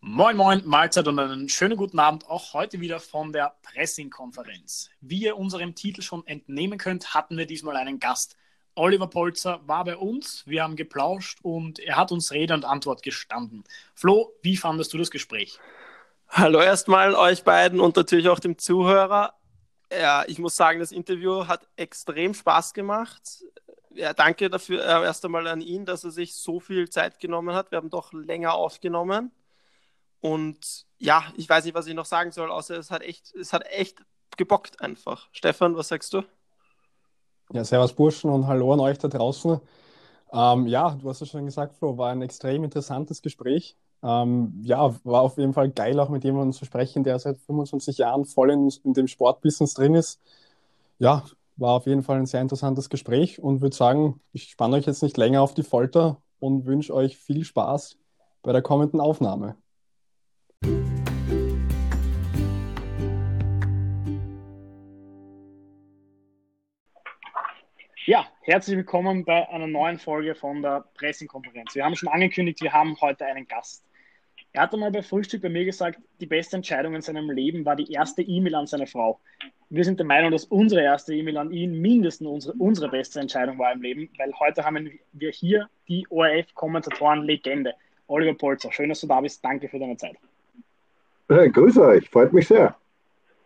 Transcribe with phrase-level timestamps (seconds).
[0.00, 4.90] Moin, moin, Mahlzeit und einen schönen guten Abend auch heute wieder von der Pressing-Konferenz.
[5.00, 8.36] Wie ihr unserem Titel schon entnehmen könnt, hatten wir diesmal einen Gast.
[8.74, 13.02] Oliver Polzer war bei uns, wir haben geplauscht und er hat uns Rede und Antwort
[13.02, 13.64] gestanden.
[13.94, 15.58] Flo, wie fandest du das Gespräch?
[16.28, 19.32] Hallo erstmal euch beiden und natürlich auch dem Zuhörer.
[19.90, 23.42] Ja, ich muss sagen, das Interview hat extrem Spaß gemacht.
[23.94, 27.54] Ja, danke dafür äh, erst einmal an ihn, dass er sich so viel Zeit genommen
[27.54, 27.70] hat.
[27.70, 29.32] Wir haben doch länger aufgenommen.
[30.20, 33.52] Und ja, ich weiß nicht, was ich noch sagen soll, außer es hat echt, es
[33.52, 33.98] hat echt
[34.36, 35.28] gebockt einfach.
[35.32, 36.22] Stefan, was sagst du?
[37.52, 39.60] Ja, servus Burschen und hallo an euch da draußen.
[40.32, 43.76] Ähm, ja, du hast es schon gesagt, Flo, war ein extrem interessantes Gespräch.
[44.02, 47.98] Ähm, ja, war auf jeden Fall geil, auch mit jemandem zu sprechen, der seit 25
[47.98, 50.20] Jahren voll in, in dem Sportbusiness drin ist.
[50.98, 51.24] Ja,
[51.60, 55.02] war auf jeden Fall ein sehr interessantes Gespräch und würde sagen, ich spanne euch jetzt
[55.02, 57.98] nicht länger auf die Folter und wünsche euch viel Spaß
[58.42, 59.56] bei der kommenden Aufnahme.
[68.06, 71.74] Ja, herzlich willkommen bei einer neuen Folge von der Pressekonferenz.
[71.74, 73.84] Wir haben schon angekündigt, wir haben heute einen Gast.
[74.52, 77.76] Er hat einmal bei Frühstück bei mir gesagt, die beste Entscheidung in seinem Leben war
[77.76, 79.20] die erste E-Mail an seine Frau.
[79.68, 83.58] Wir sind der Meinung, dass unsere erste E-Mail an ihn mindestens unsere, unsere beste Entscheidung
[83.58, 87.74] war im Leben, weil heute haben wir hier die ORF-Kommentatoren-Legende,
[88.08, 88.72] Oliver Polzer.
[88.72, 89.44] Schön, dass du da bist.
[89.44, 90.16] Danke für deine Zeit.
[91.28, 92.74] Hey, grüße euch, freut mich sehr.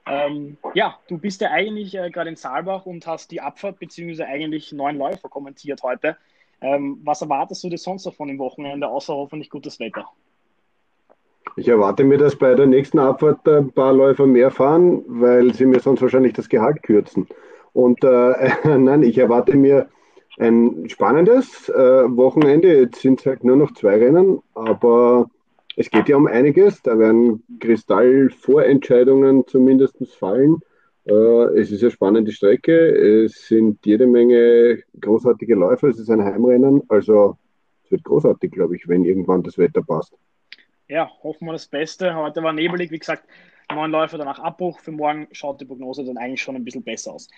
[0.07, 4.23] Ähm, ja, du bist ja eigentlich äh, gerade in Saalbach und hast die Abfahrt bzw.
[4.25, 6.17] eigentlich neun Läufer kommentiert heute.
[6.63, 10.07] Ähm, was erwartest du dir sonst noch von dem Wochenende, außer hoffentlich gutes Wetter?
[11.56, 15.67] Ich erwarte mir, dass bei der nächsten Abfahrt ein paar Läufer mehr fahren, weil sie
[15.67, 17.28] mir sonst wahrscheinlich das Gehalt kürzen.
[17.73, 19.89] Und äh, nein, ich erwarte mir
[20.39, 22.81] ein spannendes äh, Wochenende.
[22.81, 25.31] Jetzt sind es halt nur noch zwei Rennen, aber
[25.77, 26.83] es geht ja um einiges.
[26.83, 30.58] Da werden Kristallvorentscheidungen zumindest fallen.
[31.05, 31.13] Äh,
[31.58, 32.73] es ist eine spannende Strecke.
[32.73, 35.89] Es sind jede Menge großartige Läufer.
[35.89, 36.83] Es ist ein Heimrennen.
[36.89, 37.36] Also
[37.85, 40.14] es wird großartig, glaube ich, wenn irgendwann das Wetter passt.
[40.89, 42.14] Ja, hoffen wir das Beste.
[42.14, 43.27] Heute war nebelig, wie gesagt,
[43.72, 44.78] neun Läufer danach Abbruch.
[44.80, 47.28] Für morgen schaut die Prognose dann eigentlich schon ein bisschen besser aus.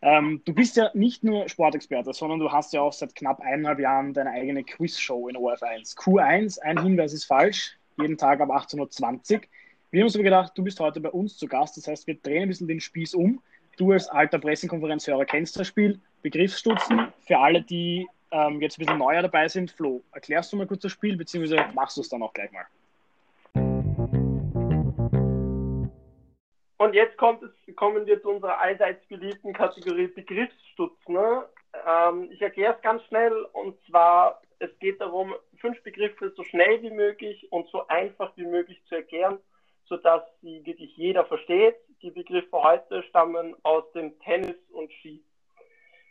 [0.00, 3.78] Ähm, du bist ja nicht nur Sportexperte, sondern du hast ja auch seit knapp eineinhalb
[3.80, 5.96] Jahren deine eigene Quizshow in OF1.
[5.96, 9.40] Q1, ein Hinweis ist falsch jeden Tag ab 18.20 Uhr.
[9.90, 11.76] Wir haben uns aber gedacht, du bist heute bei uns zu Gast.
[11.76, 13.42] Das heißt, wir drehen ein bisschen den Spieß um.
[13.76, 16.00] Du als alter Pressekonferenzhörer kennst das Spiel.
[16.22, 19.70] Begriffsstutzen für alle, die ähm, jetzt ein bisschen neuer dabei sind.
[19.70, 22.64] Flo, erklärst du mal kurz das Spiel, beziehungsweise machst du es dann auch gleich mal?
[26.82, 31.14] Und jetzt kommt es, kommen wir zu unserer allseits beliebten Kategorie Begriffsstutzen.
[31.14, 31.44] Ne?
[31.88, 36.82] Ähm, ich erkläre es ganz schnell und zwar, es geht darum, fünf Begriffe so schnell
[36.82, 39.38] wie möglich und so einfach wie möglich zu erklären,
[39.84, 41.76] sodass sie wirklich jeder versteht.
[42.02, 45.22] Die Begriffe heute stammen aus dem Tennis und Ski.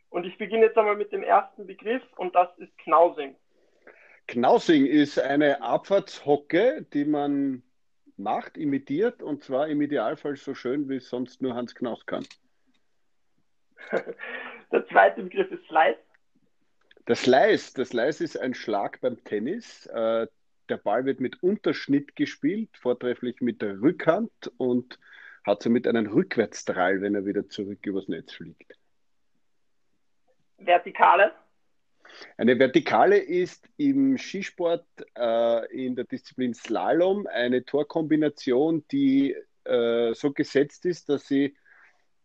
[0.10, 3.36] Und ich beginne jetzt einmal mit dem ersten Begriff und das ist Knausing.
[4.28, 7.62] Knausing ist eine Abfahrtshocke, die man
[8.18, 12.26] macht, imitiert und zwar im Idealfall so schön, wie es sonst nur Hans Knaus kann.
[14.72, 16.00] Der zweite Begriff ist Slice.
[17.08, 19.88] Der Slice, der Slice ist ein Schlag beim Tennis.
[19.88, 20.28] Äh,
[20.70, 25.00] der Ball wird mit Unterschnitt gespielt, vortrefflich mit der Rückhand und
[25.44, 28.78] hat somit einen Rückwärtsdrall, wenn er wieder zurück übers Netz fliegt.
[30.58, 31.34] Vertikale.
[32.38, 34.86] Eine Vertikale ist im Skisport
[35.18, 39.36] äh, in der Disziplin Slalom eine Torkombination, die
[39.66, 41.56] äh, so gesetzt ist, dass sie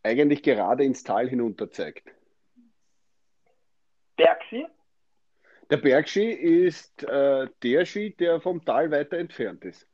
[0.03, 2.09] eigentlich gerade ins Tal hinunter zeigt.
[4.17, 4.67] Bergski?
[5.71, 9.87] Der Bergski ist äh, der Ski, der vom Tal weiter entfernt ist.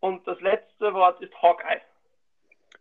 [0.00, 1.80] Und das letzte Wort ist Hawkeye.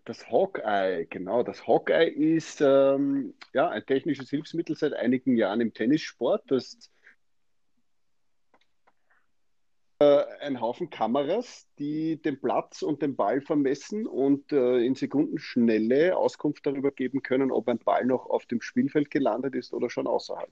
[0.08, 1.44] Das Hawkeye, genau.
[1.44, 6.90] Das Hawkeye ist ähm, ja, ein technisches Hilfsmittel seit einigen Jahren im Tennissport, das
[10.00, 16.16] äh, ein Haufen Kameras, die den Platz und den Ball vermessen und äh, in Sekundenschnelle
[16.16, 20.08] Auskunft darüber geben können, ob ein Ball noch auf dem Spielfeld gelandet ist oder schon
[20.08, 20.52] außerhalb.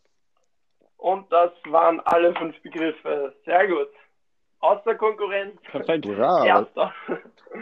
[0.97, 3.33] Und das waren alle fünf Begriffe.
[3.45, 3.87] Sehr gut.
[4.59, 5.61] Außer Konkurrenz.
[5.71, 6.07] Perfekt.
[6.07, 6.93] Ja, Erster.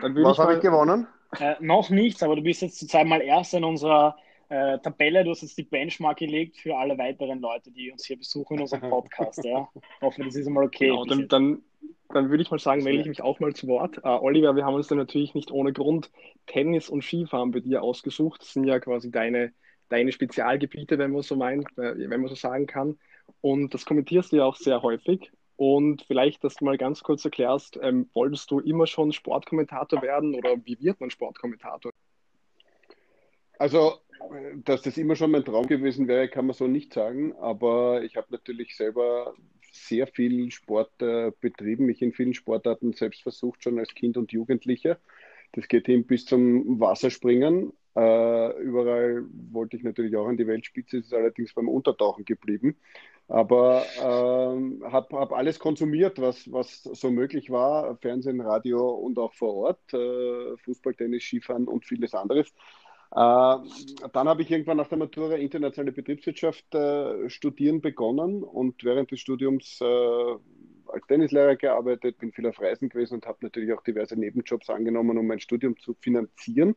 [0.01, 1.07] Dann Was habe ich gewonnen?
[1.39, 4.18] Äh, noch nichts, aber du bist jetzt zurzeit mal Erster in unserer
[4.50, 5.24] äh, Tabelle.
[5.24, 8.62] Du hast jetzt die Benchmark gelegt für alle weiteren Leute, die uns hier besuchen in
[8.62, 9.44] unserem Podcast.
[9.44, 9.68] ja.
[10.01, 10.88] Hoffen, das ist einmal okay.
[10.88, 11.62] Genau, dann, dann,
[12.09, 13.97] dann würde ich mal sagen, melde ich mich auch mal zu Wort.
[14.00, 16.12] Uh, Oliver, wir haben uns da natürlich nicht ohne Grund
[16.45, 18.41] Tennis und Skifahren bei dir ausgesucht.
[18.41, 19.53] Das sind ja quasi deine,
[19.89, 22.97] deine Spezialgebiete, wenn man so meint, äh, wenn man so sagen kann.
[23.41, 25.31] und das kommentierst du ja auch sehr häufig.
[25.56, 30.36] Und vielleicht, dass du mal ganz kurz erklärst, ähm, wolltest du immer schon Sportkommentator werden
[30.36, 31.92] oder wie wird man Sportkommentator?
[33.60, 34.00] Also,
[34.64, 37.34] dass das immer schon mein Traum gewesen wäre, kann man so nicht sagen.
[37.36, 39.34] Aber ich habe natürlich selber
[39.72, 44.32] sehr viel Sport äh, betrieben, mich in vielen Sportarten selbst versucht, schon als Kind und
[44.32, 44.98] Jugendlicher.
[45.54, 47.74] Das geht hin bis zum Wasserspringen.
[47.96, 52.76] Äh, überall wollte ich natürlich auch an die Weltspitze, ist allerdings beim Untertauchen geblieben.
[53.28, 59.34] Aber äh, habe hab alles konsumiert, was, was so möglich war: Fernsehen, Radio und auch
[59.34, 62.50] vor Ort, äh, Fußball, Tennis, Skifahren und vieles anderes.
[63.16, 69.12] Äh, dann habe ich irgendwann nach der Matura internationale Betriebswirtschaft äh, studieren begonnen und während
[69.12, 70.36] des Studiums äh,
[70.88, 75.18] als Tennislehrer gearbeitet, bin viel auf Reisen gewesen und habe natürlich auch diverse Nebenjobs angenommen,
[75.18, 76.76] um mein Studium zu finanzieren.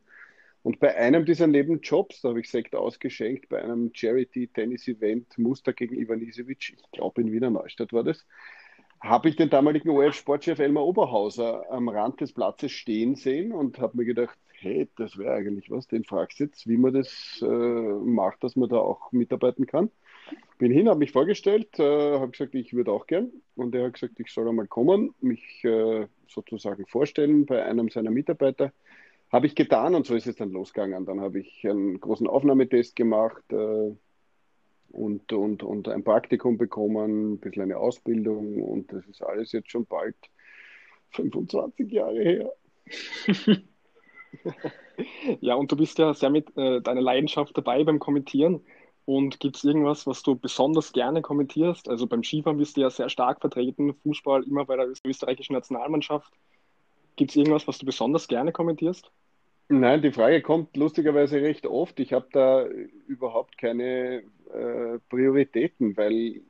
[0.67, 5.95] Und bei einem dieser Nebenjobs, da habe ich Sekt ausgeschenkt, bei einem Charity-Tennis-Event Muster gegen
[5.95, 8.27] Ivan Isevic, ich glaube in Wiener Neustadt war das,
[8.99, 13.95] habe ich den damaligen ORF-Sportchef Elmar Oberhauser am Rand des Platzes stehen sehen und habe
[13.95, 18.43] mir gedacht, hey, das wäre eigentlich was, den fragst jetzt, wie man das äh, macht,
[18.43, 19.89] dass man da auch mitarbeiten kann.
[20.57, 23.31] Bin hin, habe mich vorgestellt, äh, habe gesagt, ich würde auch gern.
[23.55, 28.11] Und er hat gesagt, ich soll einmal kommen, mich äh, sozusagen vorstellen bei einem seiner
[28.11, 28.73] Mitarbeiter.
[29.31, 31.05] Habe ich getan und so ist es dann losgegangen.
[31.05, 33.91] Dann habe ich einen großen Aufnahmetest gemacht äh,
[34.89, 39.69] und, und, und ein Praktikum bekommen, ein bisschen eine Ausbildung und das ist alles jetzt
[39.69, 40.15] schon bald
[41.11, 42.53] 25 Jahre her.
[45.41, 48.61] ja, und du bist ja sehr mit äh, deiner Leidenschaft dabei beim Kommentieren.
[49.05, 51.87] Und gibt es irgendwas, was du besonders gerne kommentierst?
[51.87, 56.33] Also beim Skifahren bist du ja sehr stark vertreten, Fußball immer bei der österreichischen Nationalmannschaft.
[57.17, 59.11] Gibt es irgendwas, was du besonders gerne kommentierst?
[59.69, 61.99] Nein, die Frage kommt lustigerweise recht oft.
[61.99, 62.65] Ich habe da
[63.07, 64.23] überhaupt keine
[64.53, 66.41] äh, Prioritäten, weil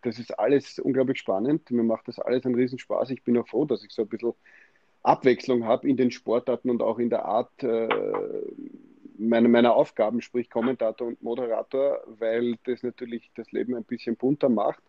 [0.00, 1.70] das ist alles unglaublich spannend.
[1.70, 3.10] Mir macht das alles einen Riesenspaß.
[3.10, 4.32] Ich bin auch froh, dass ich so ein bisschen
[5.02, 7.88] Abwechslung habe in den Sportarten und auch in der Art äh,
[9.18, 14.48] meiner, meiner Aufgaben, sprich Kommentator und Moderator, weil das natürlich das Leben ein bisschen bunter
[14.48, 14.82] macht.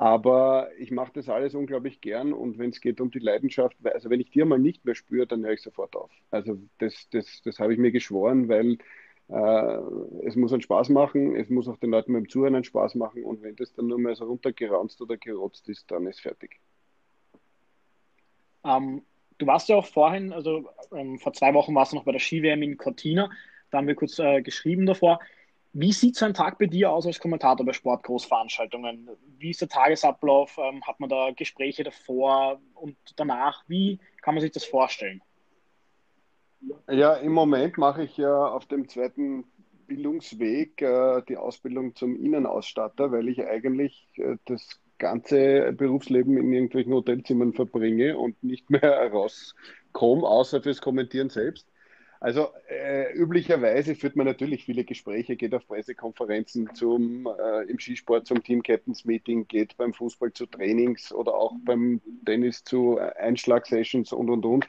[0.00, 4.08] Aber ich mache das alles unglaublich gern und wenn es geht um die Leidenschaft, also
[4.08, 6.10] wenn ich die mal nicht mehr spüre, dann höre ich sofort auf.
[6.30, 8.78] Also das, das, das habe ich mir geschworen, weil
[9.28, 12.94] äh, es muss einen Spaß machen, es muss auch den Leuten beim Zuhören einen Spaß
[12.94, 16.60] machen und wenn das dann nur mehr so runtergeraunzt oder gerotzt ist, dann ist fertig.
[18.64, 19.02] Ähm,
[19.36, 22.20] du warst ja auch vorhin, also ähm, vor zwei Wochen warst du noch bei der
[22.20, 23.28] Ski-WM in Cortina,
[23.70, 25.20] da haben wir kurz äh, geschrieben davor.
[25.72, 29.08] Wie sieht so ein Tag bei dir aus als Kommentator bei Sportgroßveranstaltungen?
[29.38, 30.58] Wie ist der Tagesablauf?
[30.58, 33.62] Ähm, hat man da Gespräche davor und danach?
[33.68, 35.22] Wie kann man sich das vorstellen?
[36.90, 39.44] Ja, im Moment mache ich ja auf dem zweiten
[39.86, 46.92] Bildungsweg äh, die Ausbildung zum Innenausstatter, weil ich eigentlich äh, das ganze Berufsleben in irgendwelchen
[46.92, 48.82] Hotelzimmern verbringe und nicht mehr
[49.12, 51.66] rauskomme, außer fürs Kommentieren selbst.
[52.20, 58.26] Also äh, üblicherweise führt man natürlich viele Gespräche, geht auf Pressekonferenzen zum, äh, im Skisport
[58.26, 64.12] zum Team Captains Meeting, geht beim Fußball zu Trainings oder auch beim Tennis zu Einschlagsessions
[64.12, 64.68] und und und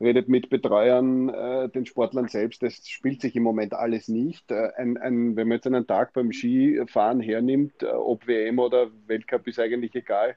[0.00, 2.62] redet mit Betreuern, äh, den Sportlern selbst.
[2.62, 4.50] Das spielt sich im Moment alles nicht.
[4.50, 8.90] Äh, ein, ein, wenn man jetzt einen Tag beim Skifahren hernimmt, äh, ob WM oder
[9.06, 10.36] Weltcup ist eigentlich egal,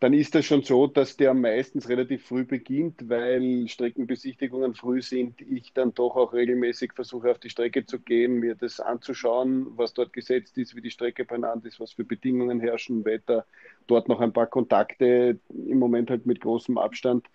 [0.00, 5.40] dann ist das schon so, dass der meistens relativ früh beginnt, weil Streckenbesichtigungen früh sind.
[5.42, 9.92] Ich dann doch auch regelmäßig versuche, auf die Strecke zu gehen, mir das anzuschauen, was
[9.92, 13.44] dort gesetzt ist, wie die Strecke benannt ist, was für Bedingungen herrschen, Wetter,
[13.86, 17.26] dort noch ein paar Kontakte, im Moment halt mit großem Abstand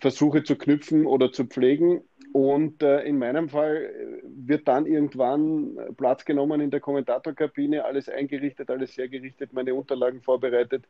[0.00, 2.02] versuche zu knüpfen oder zu pflegen.
[2.32, 8.08] Und äh, in meinem Fall äh, wird dann irgendwann Platz genommen in der Kommentatorkabine, alles
[8.08, 10.84] eingerichtet, alles hergerichtet, meine Unterlagen vorbereitet.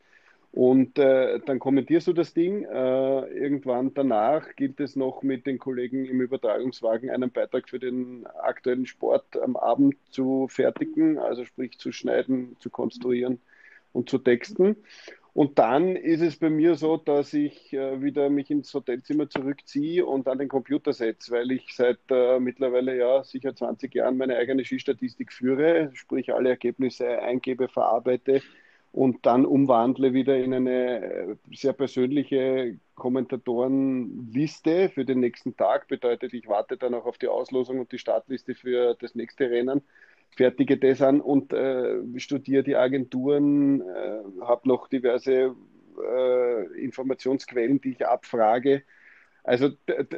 [0.52, 2.64] Und äh, dann kommentierst du das Ding.
[2.64, 8.26] Äh, irgendwann danach gilt es noch mit den Kollegen im Übertragungswagen einen Beitrag für den
[8.26, 13.40] aktuellen Sport am Abend zu fertigen, also sprich zu schneiden, zu konstruieren
[13.92, 14.76] und zu texten.
[15.32, 20.04] Und dann ist es bei mir so, dass ich äh, wieder mich ins Hotelzimmer zurückziehe
[20.04, 24.36] und an den Computer setze, weil ich seit äh, mittlerweile ja sicher 20 Jahren meine
[24.36, 28.42] eigene Skistatistik führe, sprich alle Ergebnisse eingebe, verarbeite
[28.92, 35.88] und dann umwandle wieder in eine äh, sehr persönliche Kommentatorenliste für den nächsten Tag.
[35.88, 39.82] Bedeutet, ich warte dann auch auf die Auslosung und die Startliste für das nächste Rennen
[40.36, 45.54] fertige das an und äh, studiere die Agenturen, äh, habe noch diverse
[46.02, 48.82] äh, Informationsquellen, die ich abfrage.
[49.42, 49.70] Also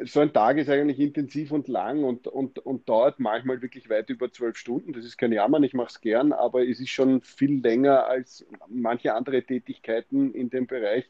[0.04, 4.10] so ein Tag ist eigentlich intensiv und lang und, und, und dauert manchmal wirklich weit
[4.10, 4.92] über zwölf Stunden.
[4.92, 8.46] Das ist kein Jammern, ich mache es gern, aber es ist schon viel länger als
[8.68, 11.08] manche andere Tätigkeiten in dem Bereich,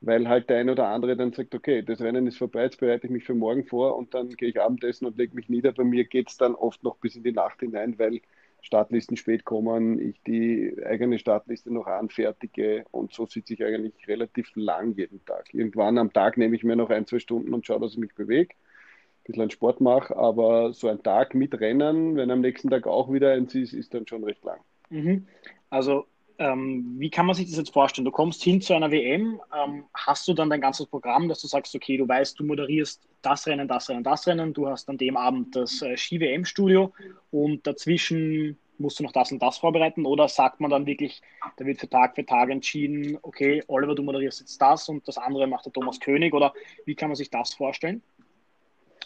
[0.00, 3.06] weil halt der ein oder andere dann sagt, okay, das Rennen ist vorbei, jetzt bereite
[3.06, 5.72] ich mich für morgen vor und dann gehe ich Abendessen und lege mich nieder.
[5.72, 8.20] Bei mir geht es dann oft noch bis in die Nacht hinein, weil
[8.62, 14.50] Startlisten spät kommen, ich die eigene Startliste noch anfertige und so sitze ich eigentlich relativ
[14.54, 15.52] lang jeden Tag.
[15.52, 18.14] Irgendwann am Tag nehme ich mir noch ein, zwei Stunden und schaue, dass ich mich
[18.14, 22.86] bewege, ein bisschen Sport mache, aber so ein Tag mit Rennen, wenn am nächsten Tag
[22.86, 24.60] auch wieder eins ist, ist dann schon recht lang.
[24.90, 25.26] Mhm.
[25.68, 26.06] Also
[26.42, 28.04] ähm, wie kann man sich das jetzt vorstellen?
[28.04, 31.46] Du kommst hin zu einer WM, ähm, hast du dann dein ganzes Programm, dass du
[31.46, 34.98] sagst, okay, du weißt, du moderierst das Rennen, das Rennen, das Rennen, du hast an
[34.98, 36.92] dem Abend das äh, Ski-WM-Studio
[37.30, 41.22] und dazwischen musst du noch das und das vorbereiten oder sagt man dann wirklich,
[41.56, 45.18] da wird für Tag für Tag entschieden, okay, Oliver, du moderierst jetzt das und das
[45.18, 46.52] andere macht der Thomas König oder
[46.84, 48.02] wie kann man sich das vorstellen?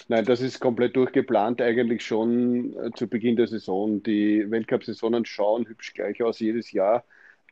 [0.08, 4.02] Nein, das ist komplett durchgeplant eigentlich schon äh, zu Beginn der Saison.
[4.02, 7.04] Die Weltcup-Saisonen schauen hübsch gleich aus jedes Jahr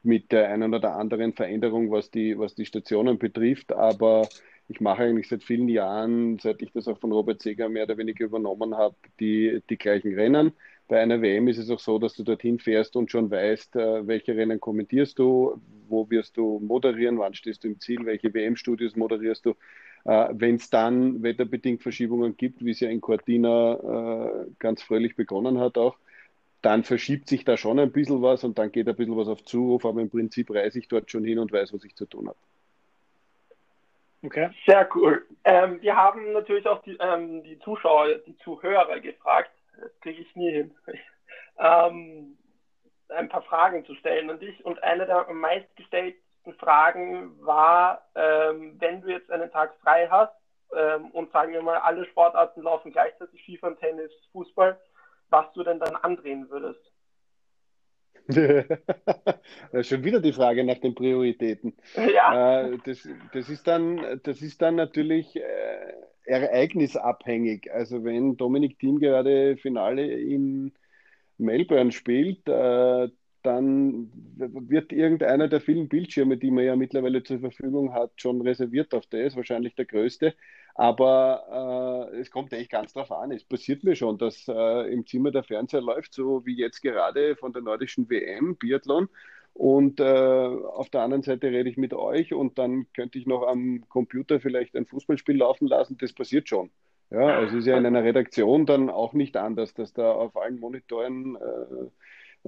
[0.05, 3.73] mit der einen oder anderen Veränderung, was die, was die Stationen betrifft.
[3.73, 4.29] Aber
[4.69, 7.99] ich mache eigentlich seit vielen Jahren, seit ich das auch von Robert Seger mehr oder
[7.99, 10.53] weniger übernommen habe, die, die gleichen Rennen.
[10.89, 14.07] Bei einer WM ist es auch so, dass du dorthin fährst und schon weißt, äh,
[14.07, 18.97] welche Rennen kommentierst du, wo wirst du moderieren, wann stehst du im Ziel, welche WM-Studios
[18.97, 19.55] moderierst du.
[20.05, 25.17] Äh, Wenn es dann wetterbedingt Verschiebungen gibt, wie es ja in Cortina äh, ganz fröhlich
[25.17, 25.97] begonnen hat auch,
[26.65, 29.45] dann verschiebt sich da schon ein bisschen was und dann geht ein bisschen was auf
[29.45, 32.29] Zuruf, aber im Prinzip reise ich dort schon hin und weiß, was ich zu tun
[32.29, 32.39] habe.
[34.23, 34.51] Okay.
[34.67, 35.27] Sehr cool.
[35.45, 39.51] Ähm, wir haben natürlich auch die, ähm, die Zuschauer, die Zuhörer gefragt.
[39.79, 40.75] Das kriege ich nie hin.
[41.59, 42.39] ähm,
[43.11, 44.65] ein paar Fragen zu stellen an dich.
[44.65, 50.33] Und eine der meistgestellten Fragen war, ähm, wenn du jetzt einen Tag frei hast
[50.75, 54.81] ähm, und sagen wir mal, alle Sportarten laufen gleichzeitig, Skifahren, Tennis, Fußball,
[55.31, 56.93] was du denn dann andrehen würdest.
[59.83, 61.77] Schon wieder die Frage nach den Prioritäten.
[62.15, 62.63] Ja.
[62.63, 65.93] Äh, das, das, ist dann, das ist dann natürlich äh,
[66.25, 67.73] ereignisabhängig.
[67.73, 70.73] Also wenn Dominik Thiem gerade Finale in
[71.37, 73.09] Melbourne spielt, äh,
[73.45, 78.95] dann wird irgendeiner der vielen Bildschirme, die man ja mittlerweile zur Verfügung hat, schon reserviert
[78.95, 80.35] auf das, wahrscheinlich der größte.
[80.75, 83.31] Aber äh, es kommt echt ganz drauf an.
[83.31, 87.37] Es passiert mir schon, dass äh, im Zimmer der Fernseher läuft, so wie jetzt gerade
[87.37, 89.09] von der nordischen WM, Biathlon.
[89.53, 93.47] Und äh, auf der anderen Seite rede ich mit euch und dann könnte ich noch
[93.47, 95.97] am Computer vielleicht ein Fußballspiel laufen lassen.
[96.01, 96.71] Das passiert schon.
[97.11, 100.59] Ja, es ist ja in einer Redaktion dann auch nicht anders, dass da auf allen
[100.59, 101.87] Monitoren äh,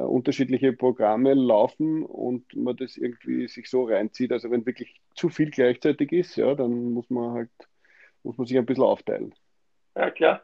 [0.05, 4.33] unterschiedliche Programme laufen und man das irgendwie sich so reinzieht.
[4.33, 7.51] Also wenn wirklich zu viel gleichzeitig ist, ja, dann muss man halt
[8.27, 9.35] muss man sich ein bisschen aufteilen.
[9.95, 10.43] Ja, klar.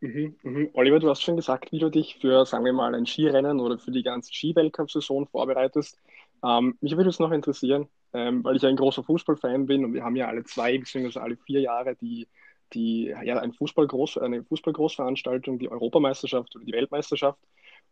[0.00, 0.70] Mhm, mhm.
[0.74, 3.78] Oliver, du hast schon gesagt, wie du dich für, sagen wir mal, ein Skirennen oder
[3.78, 5.98] für die ganze Ski-Weltcup-Saison vorbereitest.
[6.44, 10.04] Ähm, mich würde es noch interessieren, ähm, weil ich ein großer Fußballfan bin und wir
[10.04, 11.18] haben ja alle zwei bzw.
[11.18, 12.28] alle vier Jahre die,
[12.72, 17.40] die, ja, ein Fußballgroß, eine Fußballgroßveranstaltung, die Europameisterschaft oder die Weltmeisterschaft.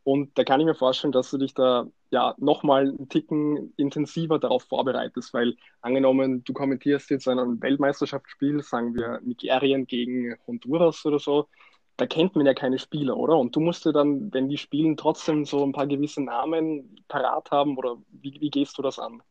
[0.07, 4.39] Und da kann ich mir vorstellen, dass du dich da ja nochmal einen Ticken intensiver
[4.39, 11.19] darauf vorbereitest, weil angenommen, du kommentierst jetzt ein Weltmeisterschaftsspiel, sagen wir Nigerien gegen Honduras oder
[11.19, 11.49] so,
[11.97, 13.37] da kennt man ja keine Spieler, oder?
[13.37, 17.51] Und du musst dir dann, wenn die spielen, trotzdem so ein paar gewisse Namen parat
[17.51, 19.25] haben oder wie, wie gehst du das an?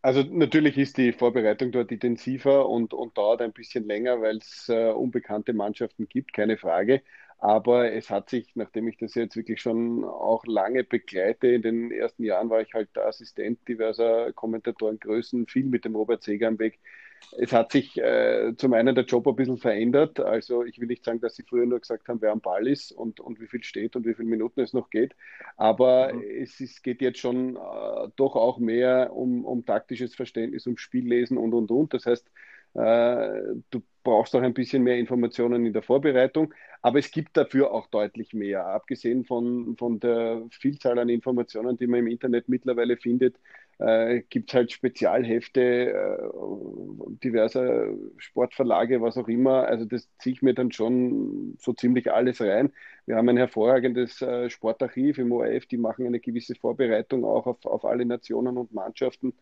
[0.00, 4.66] Also natürlich ist die Vorbereitung dort intensiver und, und dauert ein bisschen länger, weil es
[4.70, 7.02] äh, unbekannte Mannschaften gibt, keine Frage.
[7.38, 11.90] Aber es hat sich, nachdem ich das jetzt wirklich schon auch lange begleite, in den
[11.90, 16.58] ersten Jahren war ich halt der Assistent diverser Kommentatorengrößen, viel mit dem Robert Seger am
[16.58, 16.78] Weg.
[17.38, 20.20] Es hat sich äh, zum einen der Job ein bisschen verändert.
[20.20, 22.92] Also ich will nicht sagen, dass sie früher nur gesagt haben, wer am Ball ist
[22.92, 25.14] und, und wie viel steht und wie viele Minuten es noch geht.
[25.56, 26.22] Aber mhm.
[26.22, 31.36] es ist, geht jetzt schon äh, doch auch mehr um, um taktisches Verständnis, um Spiellesen
[31.36, 31.94] und, und, und.
[31.94, 32.30] Das heißt,
[32.76, 37.88] du brauchst auch ein bisschen mehr Informationen in der Vorbereitung, aber es gibt dafür auch
[37.88, 38.66] deutlich mehr.
[38.66, 43.36] Abgesehen von, von der Vielzahl an Informationen, die man im Internet mittlerweile findet,
[43.78, 46.16] äh, gibt es halt Spezialhefte äh,
[47.22, 49.66] diverser Sportverlage, was auch immer.
[49.66, 52.72] Also das ziehe ich mir dann schon so ziemlich alles rein.
[53.06, 57.64] Wir haben ein hervorragendes äh, Sportarchiv im ORF, die machen eine gewisse Vorbereitung auch auf,
[57.66, 59.34] auf alle Nationen und Mannschaften.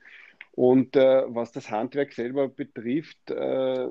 [0.53, 3.88] Und äh, was das Handwerk selber betrifft, äh,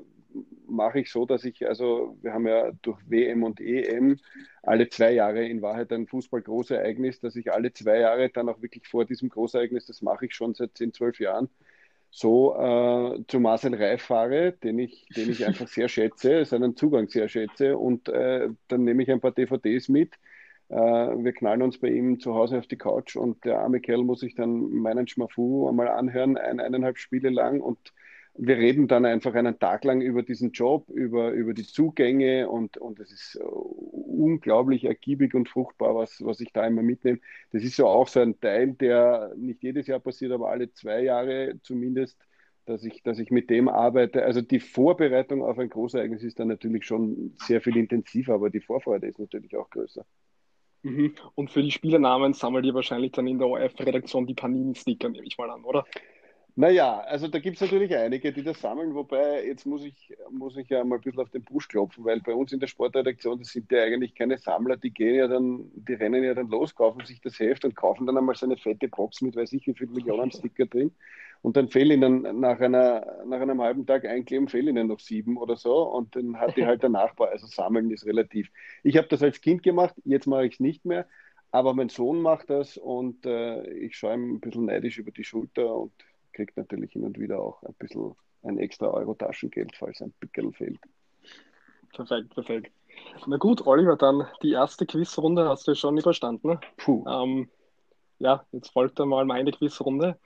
[0.66, 4.18] mache ich so, dass ich, also wir haben ja durch WM und EM
[4.62, 8.88] alle zwei Jahre in Wahrheit ein Fußball-Großereignis, dass ich alle zwei Jahre dann auch wirklich
[8.88, 11.48] vor diesem Großereignis, das mache ich schon seit 10, 12 Jahren,
[12.10, 17.08] so äh, zu Marcel Reif fahre, den ich, den ich einfach sehr schätze, seinen Zugang
[17.08, 20.14] sehr schätze und äh, dann nehme ich ein paar DVDs mit.
[20.68, 24.04] Äh, wir knallen uns bei ihm zu Hause auf die Couch und der arme Kerl
[24.04, 27.92] muss sich dann meinen Schmafu einmal anhören, ein, eineinhalb Spiele lang und
[28.36, 32.76] wir reden dann einfach einen Tag lang über diesen Job, über, über die Zugänge und,
[32.76, 37.20] und es ist äh, unglaublich ergiebig und fruchtbar, was, was ich da immer mitnehme.
[37.52, 41.02] Das ist so auch so ein Teil, der nicht jedes Jahr passiert, aber alle zwei
[41.02, 42.18] Jahre zumindest,
[42.66, 44.24] dass ich, dass ich mit dem arbeite.
[44.24, 48.60] Also die Vorbereitung auf ein Großereignis ist dann natürlich schon sehr viel intensiver, aber die
[48.60, 50.04] Vorfreude ist natürlich auch größer.
[50.82, 51.14] Mhm.
[51.34, 55.38] Und für die Spielernamen sammelt ihr wahrscheinlich dann in der ORF-Redaktion die Panini-Sticker, nehme ich
[55.38, 55.86] mal an, oder?
[56.56, 60.56] Naja, also da gibt es natürlich einige, die das sammeln, wobei jetzt muss ich, muss
[60.56, 63.40] ich ja mal ein bisschen auf den Busch klopfen, weil bei uns in der Sportredaktion,
[63.40, 66.72] das sind ja eigentlich keine Sammler, die gehen ja dann, die rennen ja dann los,
[66.76, 69.66] kaufen sich das Heft und kaufen dann einmal so eine fette Box mit weiß ich
[69.66, 70.92] wie viel Millionen Sticker drin.
[71.42, 75.36] Und dann fehlen ihnen nach, einer, nach einem halben Tag einkleben, fehlen ihnen noch sieben
[75.36, 75.82] oder so.
[75.82, 78.48] Und dann hat die halt der Nachbar, also sammeln ist relativ.
[78.84, 81.06] Ich habe das als Kind gemacht, jetzt mache ich es nicht mehr,
[81.50, 85.24] aber mein Sohn macht das und äh, ich schaue ihm ein bisschen neidisch über die
[85.24, 85.92] Schulter und
[86.34, 90.52] kriegt natürlich hin und wieder auch ein bisschen ein extra Euro Taschengeld, falls ein Pickel
[90.52, 90.78] fehlt.
[91.94, 92.72] Perfekt, perfekt.
[93.26, 96.58] Na gut, Oliver, dann die erste Quizrunde hast du schon überstanden.
[96.76, 97.04] Puh.
[97.08, 97.48] Ähm,
[98.18, 100.18] ja, jetzt folgt einmal meine Quizrunde.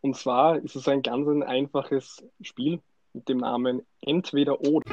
[0.00, 2.80] Und zwar ist es ein ganz ein einfaches Spiel
[3.12, 4.84] mit dem Namen Entweder oder.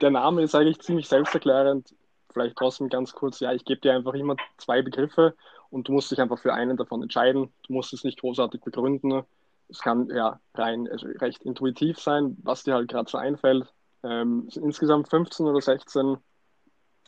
[0.00, 1.94] Der Name ist eigentlich ziemlich selbsterklärend.
[2.32, 5.34] Vielleicht trotzdem ganz kurz, ja, ich gebe dir einfach immer zwei Begriffe
[5.70, 7.50] und du musst dich einfach für einen davon entscheiden.
[7.66, 9.22] Du musst es nicht großartig begründen.
[9.68, 13.72] Es kann ja rein also recht intuitiv sein, was dir halt gerade so einfällt.
[14.02, 16.16] Ähm, es sind insgesamt 15 oder 16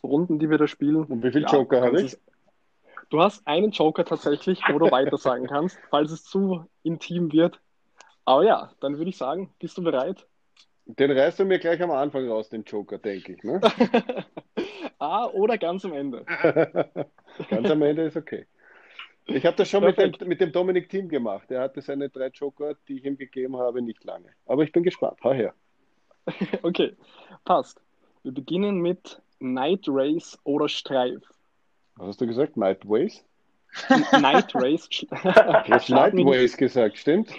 [0.02, 1.04] Runden, die wir da spielen.
[1.04, 2.16] Und wie viele ja, Joker habe ich?
[3.10, 7.60] Du hast einen Joker tatsächlich, wo du weiter sagen kannst, falls es zu intim wird.
[8.24, 10.26] Aber ja, dann würde ich sagen, bist du bereit?
[10.86, 13.44] Den reißt du mir gleich am Anfang raus, den Joker, denke ich.
[13.44, 13.60] Ne?
[14.98, 16.24] ah, oder ganz am Ende.
[17.50, 18.46] ganz am Ende ist okay.
[19.26, 21.50] Ich habe das schon mit dem, mit dem Dominik Team gemacht.
[21.50, 24.30] Er hatte seine drei Joker, die ich ihm gegeben habe, nicht lange.
[24.46, 25.18] Aber ich bin gespannt.
[25.22, 25.54] Hau her.
[26.62, 26.96] okay,
[27.44, 27.80] passt.
[28.24, 31.22] Wir beginnen mit Night Race oder Streif.
[31.96, 32.56] Was hast du gesagt?
[32.56, 33.24] Night Race?
[34.20, 34.88] Night Race.
[34.88, 37.30] du hast Night Race gesagt, stimmt?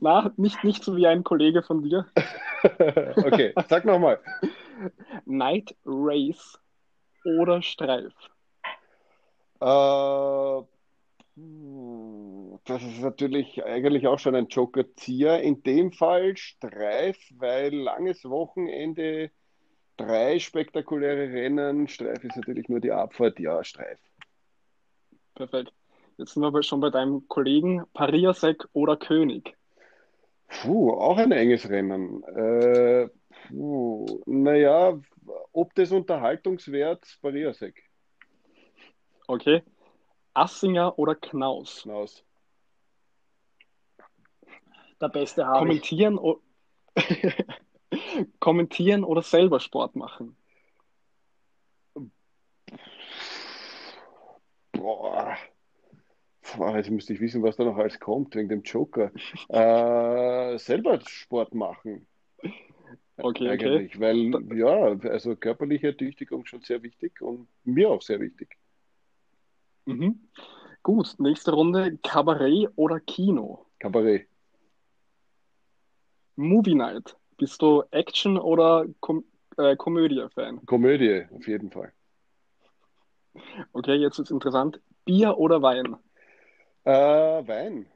[0.00, 2.06] Na, nicht, nicht so wie ein Kollege von dir.
[3.16, 4.18] okay, sag nochmal.
[5.24, 6.58] Night Race
[7.24, 8.12] oder Streif?
[9.60, 10.62] Äh,
[12.64, 15.40] das ist natürlich eigentlich auch schon ein Joker-Zieher.
[15.40, 19.30] In dem Fall Streif, weil langes Wochenende,
[19.96, 21.88] drei spektakuläre Rennen.
[21.88, 23.38] Streif ist natürlich nur die Abfahrt.
[23.38, 24.00] Ja, Streif.
[25.34, 25.72] Perfekt.
[26.22, 29.56] Jetzt sind wir schon bei deinem Kollegen Pariasek oder König.
[30.46, 32.22] Puh, auch ein enges Rennen.
[32.22, 33.08] Äh,
[33.48, 35.00] puh, naja,
[35.52, 37.90] ob des Unterhaltungswerts Pariasek.
[39.26, 39.64] Okay.
[40.32, 41.82] Assinger oder Knaus?
[41.82, 42.24] Knaus.
[45.00, 46.20] Der beste habe Kommentieren,
[48.38, 50.36] Kommentieren oder selber Sport machen?
[54.70, 55.36] Boah.
[56.56, 59.10] Boah, jetzt müsste ich wissen, was da noch alles kommt wegen dem Joker.
[59.48, 62.06] äh, selber Sport machen.
[63.16, 64.00] Okay, Eigentlich, okay.
[64.00, 68.56] Weil, ja, also körperliche Ertüchtigung schon sehr wichtig und mir auch sehr wichtig.
[69.84, 70.28] Mhm.
[70.82, 71.98] Gut, nächste Runde.
[72.02, 73.66] Kabarett oder Kino?
[73.78, 74.26] Kabarett.
[76.36, 77.16] Movie Night.
[77.36, 79.24] Bist du Action- oder Kom
[79.58, 80.64] äh, Komödie-Fan?
[80.66, 81.92] Komödie, auf jeden Fall.
[83.72, 84.80] Okay, jetzt ist interessant.
[85.04, 85.96] Bier oder Wein?
[86.84, 87.86] Äh, Wein.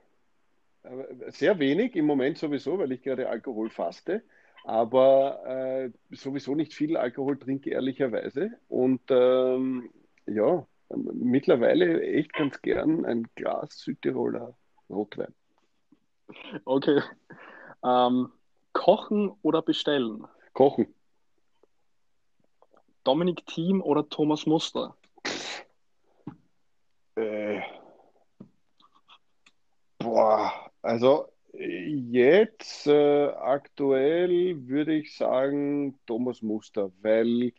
[0.83, 4.23] Äh, sehr wenig im Moment sowieso, weil ich gerade Alkohol faste.
[4.65, 8.51] Aber äh, sowieso nicht viel Alkohol trinke, ehrlicherweise.
[8.69, 9.91] Und ähm,
[10.27, 14.57] ja, mittlerweile echt ganz gern ein Glas Südtiroler
[14.91, 15.35] Rotwein.
[16.65, 17.01] Okay.
[17.85, 18.33] Ähm,
[18.73, 20.27] kochen oder bestellen?
[20.53, 20.93] Kochen.
[23.05, 24.97] Dominik Thiem oder Thomas Muster?
[27.15, 27.63] Äh,
[30.17, 37.53] boah, also jetzt äh, aktuell würde ich sagen Thomas Muster, weil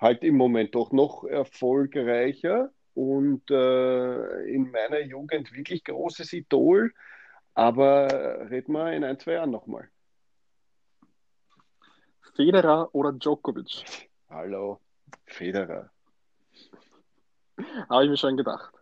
[0.00, 6.92] halt im Moment doch noch erfolgreicher und äh, in meiner Jugend wirklich großes Idol.
[7.54, 9.88] Aber reden wir in ein, zwei Jahren nochmal.
[12.34, 14.08] Federer oder Djokovic?
[14.28, 14.80] Hallo,
[15.26, 15.90] Federer.
[17.88, 18.72] Habe ich mir schon gedacht.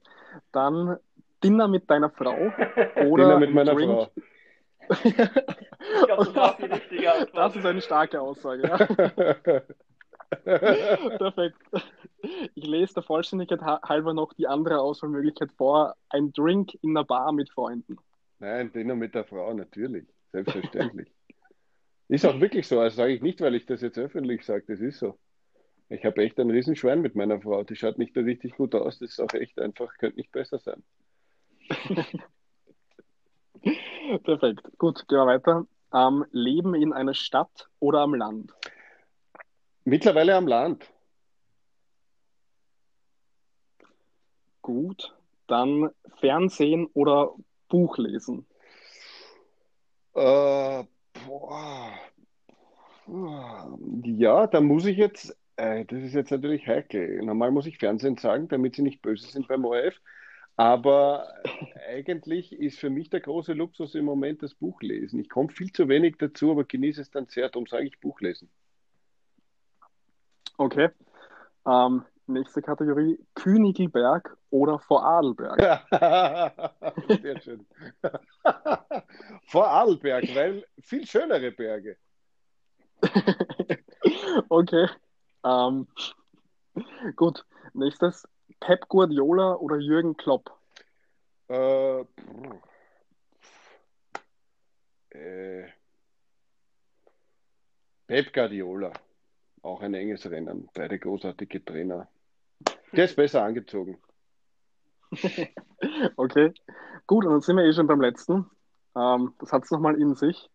[0.51, 0.99] Dann
[1.42, 2.37] Dinner mit deiner Frau
[3.07, 3.92] oder Dinner mit meiner Drink.
[3.92, 4.11] Frau.
[5.05, 7.37] ich glaube, das war die richtige Antwort.
[7.37, 8.62] Das ist eine starke Aussage.
[8.62, 8.79] Ja.
[11.18, 11.59] Perfekt.
[12.55, 15.94] Ich lese der Vollständigkeit halber noch die andere Auswahlmöglichkeit vor.
[16.09, 17.98] Ein Drink in einer Bar mit Freunden.
[18.38, 20.07] Nein, Dinner mit der Frau, natürlich.
[20.33, 21.11] Selbstverständlich.
[22.09, 22.81] ist auch wirklich so.
[22.81, 24.64] Also sage ich nicht, weil ich das jetzt öffentlich sage.
[24.68, 25.18] Das ist so.
[25.90, 27.64] Ich habe echt ein Riesenschwein mit meiner Frau.
[27.64, 28.98] Die schaut nicht so richtig gut aus.
[28.98, 30.83] Das ist auch echt einfach, könnte nicht besser sein.
[34.24, 34.62] Perfekt.
[34.78, 35.66] Gut, gehen wir weiter.
[35.92, 38.52] Ähm, Leben in einer Stadt oder am Land?
[39.85, 40.90] Mittlerweile am Land.
[44.62, 45.14] Gut,
[45.46, 47.35] dann Fernsehen oder
[47.68, 48.46] Buch lesen?
[50.14, 50.85] Äh,
[54.04, 57.22] ja, da muss ich jetzt, äh, das ist jetzt natürlich heikel.
[57.22, 59.98] Normal muss ich Fernsehen sagen, damit sie nicht böse sind beim ORF.
[60.59, 61.33] Aber
[61.88, 65.21] eigentlich ist für mich der große Luxus im Moment das Buchlesen.
[65.21, 67.49] Ich komme viel zu wenig dazu, aber genieße es dann sehr.
[67.49, 68.51] Darum sage ich Buchlesen.
[70.57, 70.88] Okay.
[71.64, 75.61] Ähm, nächste Kategorie: Königelberg oder Vorarlberg?
[77.23, 77.64] Sehr schön.
[79.47, 81.99] Vorarlberg, weil viel schönere Berge.
[84.49, 84.88] okay.
[85.44, 85.87] Ähm,
[87.14, 87.44] gut.
[87.75, 88.27] Nächstes:
[88.61, 90.51] Pep Guardiola oder Jürgen Klopp?
[91.49, 92.01] Äh,
[95.11, 95.68] äh,
[98.07, 98.92] Pep Guardiola.
[99.62, 100.68] Auch ein enges Rennen.
[100.73, 102.09] Beide großartige Trainer.
[102.92, 103.99] Der ist besser angezogen.
[106.16, 106.53] okay.
[107.07, 108.51] Gut, und dann sind wir eh schon beim letzten.
[108.97, 110.51] Ähm, das hat es nochmal in sich.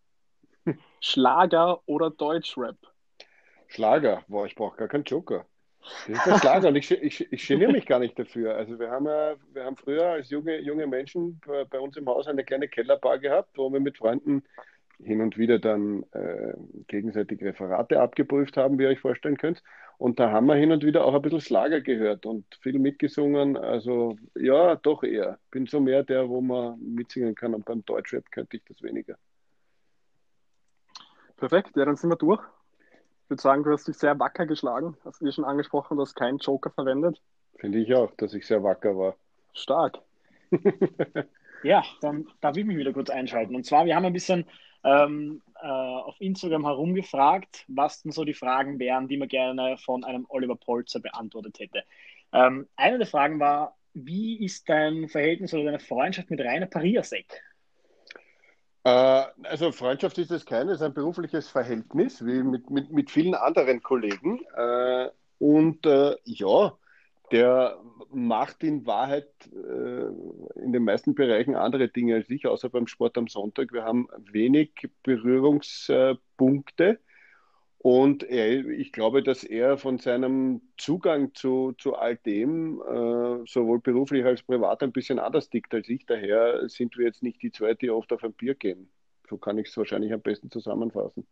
[1.00, 2.76] Schlager oder Deutschrap?
[3.68, 4.24] Schlager.
[4.28, 5.46] Boah, ich brauche gar keinen Joker.
[6.08, 8.56] Das ist Schlager und ich, ich, ich geniere mich gar nicht dafür.
[8.56, 12.26] Also wir haben wir haben früher als junge, junge Menschen bei, bei uns im Haus
[12.26, 14.42] eine kleine Kellerbar gehabt, wo wir mit Freunden
[15.02, 16.54] hin und wieder dann äh,
[16.86, 19.62] gegenseitig Referate abgeprüft haben, wie ihr euch vorstellen könnt.
[19.98, 23.56] Und da haben wir hin und wieder auch ein bisschen Schlager gehört und viel mitgesungen.
[23.56, 25.38] Also ja, doch eher.
[25.50, 29.16] Bin so mehr der, wo man mitsingen kann und beim Deutschrap könnte ich das weniger.
[31.36, 32.40] Perfekt, ja, dann sind wir durch.
[33.34, 34.96] Ich würde sagen, du hast dich sehr wacker geschlagen.
[35.04, 37.20] Hast du dir schon angesprochen, dass kein Joker verwendet?
[37.56, 39.16] Finde ich auch, dass ich sehr wacker war.
[39.52, 39.98] Stark.
[41.64, 43.56] ja, dann darf ich mich wieder kurz einschalten.
[43.56, 44.46] Und zwar, wir haben ein bisschen
[44.84, 50.04] ähm, äh, auf Instagram herumgefragt, was denn so die Fragen wären, die man gerne von
[50.04, 51.82] einem Oliver Polzer beantwortet hätte.
[52.32, 57.42] Ähm, eine der Fragen war, wie ist dein Verhältnis oder deine Freundschaft mit Rainer Pariasek?
[58.84, 63.10] Äh, also Freundschaft ist es keine, es ist ein berufliches Verhältnis, wie mit, mit, mit
[63.10, 64.40] vielen anderen Kollegen.
[64.56, 66.76] Äh, und äh, ja,
[67.32, 67.78] der
[68.10, 73.26] macht in Wahrheit in den meisten Bereichen andere Dinge als ich, außer beim Sport am
[73.28, 73.72] Sonntag.
[73.72, 74.70] Wir haben wenig
[75.02, 77.00] Berührungspunkte.
[77.84, 83.80] Und er, ich glaube, dass er von seinem Zugang zu, zu all dem, äh, sowohl
[83.80, 86.06] beruflich als privat, ein bisschen anders tickt als ich.
[86.06, 88.90] Daher sind wir jetzt nicht die zwei, die oft auf ein Bier gehen.
[89.28, 91.26] So kann ich es wahrscheinlich am besten zusammenfassen.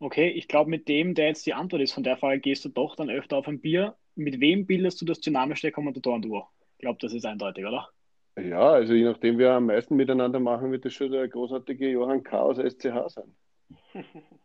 [0.00, 2.68] Okay, ich glaube, mit dem, der jetzt die Antwort ist, von der Frage gehst du
[2.68, 6.48] doch dann öfter auf ein Bier mit wem bildest du das dynamische Kommentatoren-Duo?
[6.72, 7.90] Ich glaube, das ist eindeutig, oder?
[8.36, 12.24] Ja, also je nachdem, wer am meisten miteinander machen, wird das schon der großartige Johann
[12.24, 12.40] K.
[12.40, 13.36] aus SCH sein.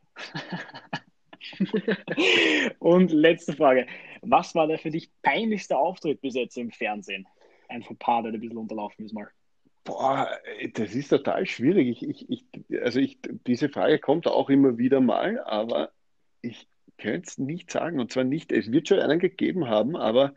[2.80, 3.88] Und letzte Frage.
[4.21, 7.28] Was war der für dich peinlichste Auftritt bis jetzt im Fernsehen?
[7.69, 9.30] Ein Fauxpas, der ein bisschen unterlaufen ist mal.
[9.84, 10.30] Boah,
[10.74, 12.04] das ist total schwierig.
[12.04, 12.45] Ich, ich, ich,
[12.82, 15.91] also ich, diese Frage kommt auch immer wieder mal, aber
[16.41, 16.67] ich,
[17.02, 18.00] könnte es nicht sagen.
[18.00, 20.34] Und zwar nicht, es wird schon einen gegeben haben, aber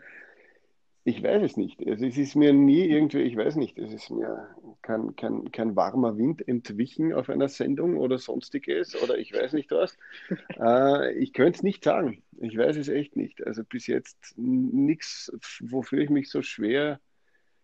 [1.05, 1.87] ich weiß es nicht.
[1.87, 4.49] Also es ist mir nie irgendwie, ich weiß nicht, es ist mir
[4.81, 9.71] kein, kein, kein warmer Wind entwichen auf einer Sendung oder sonstiges oder ich weiß nicht
[9.71, 9.97] was.
[10.59, 12.23] äh, ich könnte es nicht sagen.
[12.39, 13.47] Ich weiß es echt nicht.
[13.47, 17.01] Also bis jetzt nichts, wofür ich mich so schwer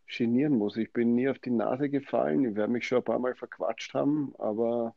[0.07, 0.77] genieren muss.
[0.77, 2.45] Ich bin nie auf die Nase gefallen.
[2.45, 4.95] Ich werde mich schon ein paar Mal verquatscht haben, aber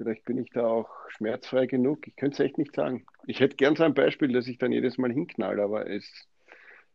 [0.00, 2.06] Vielleicht bin ich da auch schmerzfrei genug.
[2.06, 3.04] Ich könnte es echt nicht sagen.
[3.26, 6.26] Ich hätte gern so ein Beispiel, dass ich dann jedes Mal hinknall, aber es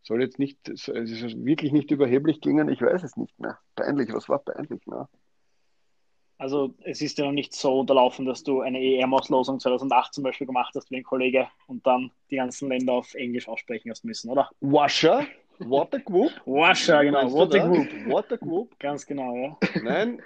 [0.05, 2.69] soll jetzt nicht, es ist wirklich nicht überheblich klingen.
[2.69, 3.57] Ich weiß es nicht mehr.
[3.75, 4.85] Peinlich, was war peinlich?
[4.87, 5.07] Ne?
[6.37, 10.47] Also es ist ja noch nicht so unterlaufen, dass du eine EM-Auslosung 2008 zum Beispiel
[10.47, 14.29] gemacht hast wie ein Kollege und dann die ganzen Länder auf Englisch aussprechen hast müssen,
[14.29, 14.49] oder?
[14.59, 15.25] Washer?
[15.59, 16.31] Water Group?
[16.45, 17.31] Washer, genau.
[17.33, 17.87] Water Group.
[18.07, 18.77] Water Group?
[18.79, 19.57] Ganz genau, ja.
[19.81, 20.21] Nein,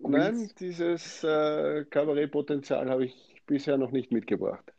[0.00, 4.72] Nein, dieses äh, Kabarettpotenzial habe ich bisher noch nicht mitgebracht.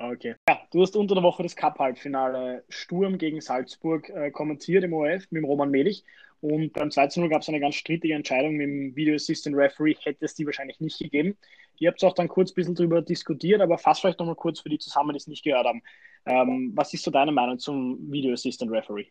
[0.00, 0.34] Okay.
[0.48, 5.26] Ja, du hast unter der Woche das Cup-Halbfinale Sturm gegen Salzburg äh, kommentiert im ORF
[5.30, 6.04] mit Roman Melich.
[6.40, 9.94] Und beim 2 0 gab es eine ganz strittige Entscheidung mit dem Video Assistant Referee,
[10.00, 11.36] hätte es die wahrscheinlich nicht gegeben.
[11.78, 14.70] Ihr habt auch dann kurz ein bisschen darüber diskutiert, aber fass vielleicht nochmal kurz für
[14.70, 15.82] die zusammen, die es nicht gehört haben.
[16.24, 19.06] Ähm, was ist so deine Meinung zum Video Assistant Referee?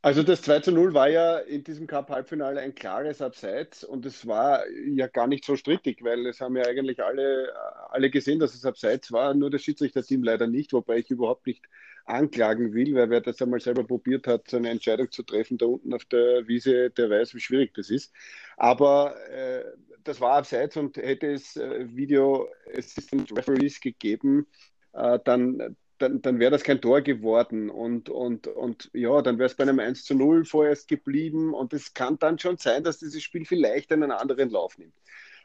[0.00, 4.28] Also das 2 zu 0 war ja in diesem Cup-Halbfinale ein klares Abseits und es
[4.28, 7.52] war ja gar nicht so strittig, weil es haben ja eigentlich alle,
[7.90, 11.64] alle gesehen, dass es Abseits war, nur das Schiedsrichterteam leider nicht, wobei ich überhaupt nicht
[12.04, 15.66] anklagen will, weil wer das einmal selber probiert hat, so eine Entscheidung zu treffen da
[15.66, 18.12] unten auf der Wiese, der weiß, wie schwierig das ist.
[18.56, 19.64] Aber äh,
[20.04, 24.46] das war Abseits und hätte es äh, Video Assistant Referees gegeben,
[24.92, 29.46] äh, dann dann, dann wäre das kein Tor geworden und, und, und ja, dann wäre
[29.46, 32.98] es bei einem 1 zu 0 vorerst geblieben und es kann dann schon sein, dass
[32.98, 34.94] dieses Spiel vielleicht einen anderen Lauf nimmt.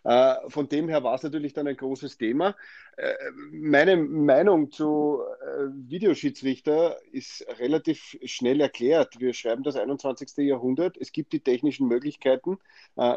[0.04, 2.56] Äh, von dem her war es natürlich dann ein großes Thema.
[2.98, 3.13] Äh,
[3.52, 9.20] meine Meinung zu äh, Videoschiedsrichter ist relativ schnell erklärt.
[9.20, 10.46] Wir schreiben das 21.
[10.46, 10.98] Jahrhundert.
[10.98, 12.58] Es gibt die technischen Möglichkeiten.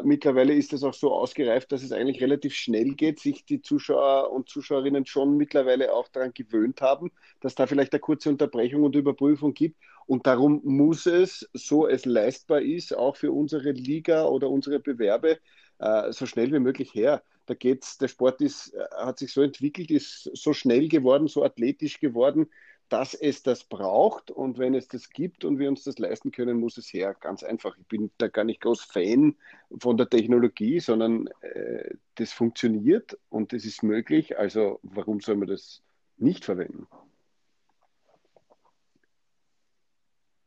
[0.03, 4.31] Mittlerweile ist es auch so ausgereift, dass es eigentlich relativ schnell geht, sich die Zuschauer
[4.31, 8.95] und Zuschauerinnen schon mittlerweile auch daran gewöhnt haben, dass da vielleicht eine kurze Unterbrechung und
[8.95, 9.77] Überprüfung gibt.
[10.07, 15.37] Und darum muss es, so es leistbar ist, auch für unsere Liga oder unsere Bewerbe,
[15.79, 17.23] äh, so schnell wie möglich her.
[17.45, 21.43] Da geht's, der Sport ist, äh, hat sich so entwickelt, ist so schnell geworden, so
[21.43, 22.49] athletisch geworden,
[22.89, 24.31] dass es das braucht.
[24.31, 27.13] Und wenn es das gibt und wir uns das leisten können, muss es her.
[27.13, 27.77] Ganz einfach.
[27.77, 29.35] Ich bin da gar nicht groß Fan
[29.79, 34.37] von der Technologie, sondern äh, das funktioniert und es ist möglich.
[34.37, 35.83] Also warum soll man das
[36.17, 36.87] nicht verwenden?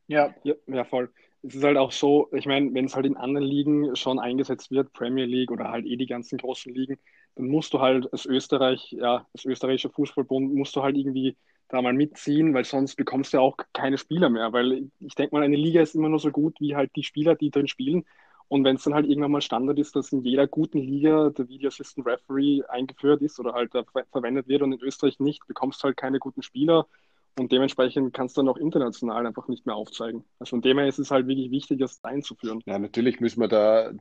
[0.07, 1.09] Ja, ja, ja, voll
[1.43, 4.71] es ist halt auch so, ich meine, wenn es halt in anderen Ligen schon eingesetzt
[4.71, 6.99] wird, Premier League oder halt eh die ganzen großen Ligen,
[7.35, 11.37] dann musst du halt als Österreich, ja, als österreichischer Fußballbund, musst du halt irgendwie
[11.69, 14.53] da mal mitziehen, weil sonst bekommst du ja auch keine Spieler mehr.
[14.53, 17.35] Weil ich denke mal, eine Liga ist immer nur so gut wie halt die Spieler,
[17.35, 18.05] die drin spielen.
[18.49, 21.47] Und wenn es dann halt irgendwann mal Standard ist, dass in jeder guten Liga der
[21.47, 25.81] Video Assistant Referee eingeführt ist oder halt ver verwendet wird und in Österreich nicht, bekommst
[25.81, 26.87] du halt keine guten Spieler
[27.39, 30.23] und dementsprechend kannst du dann auch international einfach nicht mehr aufzeigen.
[30.39, 32.61] Also von dem her ist es halt wirklich wichtig, das einzuführen.
[32.65, 33.91] Ja, natürlich müssen wir da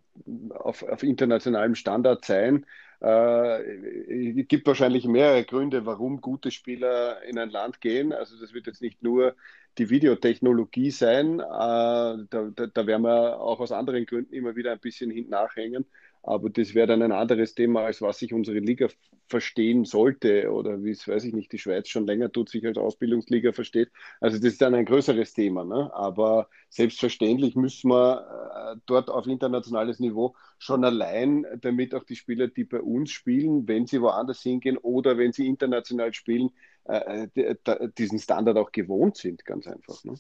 [0.50, 2.66] auf, auf internationalem Standard sein.
[3.00, 8.12] Äh, es gibt wahrscheinlich mehrere Gründe, warum gute Spieler in ein Land gehen.
[8.12, 9.36] Also das wird jetzt nicht nur
[9.78, 11.40] die Videotechnologie sein.
[11.40, 15.30] Äh, da, da, da werden wir auch aus anderen Gründen immer wieder ein bisschen hinten
[15.30, 15.86] nachhängen.
[16.22, 18.88] Aber das wäre dann ein anderes Thema, als was sich unsere Liga
[19.26, 22.76] verstehen sollte oder wie es, weiß ich nicht, die Schweiz schon länger tut, sich als
[22.76, 23.90] Ausbildungsliga versteht.
[24.20, 25.64] Also das ist dann ein größeres Thema.
[25.64, 25.90] Ne?
[25.94, 32.48] Aber selbstverständlich müssen wir äh, dort auf internationales Niveau schon allein, damit auch die Spieler,
[32.48, 36.50] die bei uns spielen, wenn sie woanders hingehen oder wenn sie international spielen,
[36.84, 40.04] äh, äh diesen Standard auch gewohnt sind, ganz einfach.
[40.04, 40.14] Ne?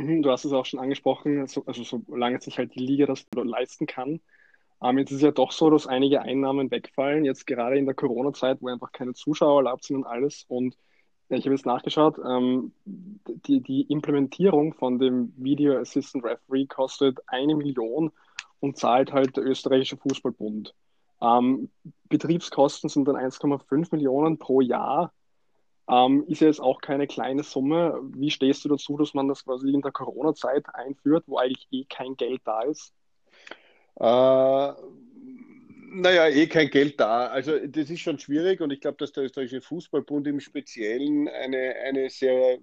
[0.00, 3.26] Mhm, du hast es auch schon angesprochen, also, also solange sich halt die Liga das
[3.34, 4.20] leisten kann.
[4.82, 7.94] Ähm, jetzt ist es ja doch so, dass einige Einnahmen wegfallen, jetzt gerade in der
[7.94, 10.46] Corona-Zeit, wo einfach keine Zuschauer erlaubt sind und alles.
[10.48, 10.74] Und
[11.28, 17.54] ich habe jetzt nachgeschaut, ähm, die, die Implementierung von dem Video Assistant Referee kostet eine
[17.54, 18.10] Million
[18.60, 20.74] und zahlt halt der österreichische Fußballbund.
[21.20, 21.68] Ähm,
[22.08, 25.12] Betriebskosten sind dann 1,5 Millionen pro Jahr
[25.90, 28.00] ähm, ist ja jetzt auch keine kleine Summe.
[28.14, 31.84] Wie stehst du dazu, dass man das quasi in der Corona-Zeit einführt, wo eigentlich eh
[31.84, 32.92] kein Geld da ist?
[33.96, 34.72] Äh,
[35.92, 37.26] naja, eh kein Geld da.
[37.26, 41.74] Also das ist schon schwierig und ich glaube, dass der österreichische Fußballbund im Speziellen eine,
[41.84, 42.58] eine sehr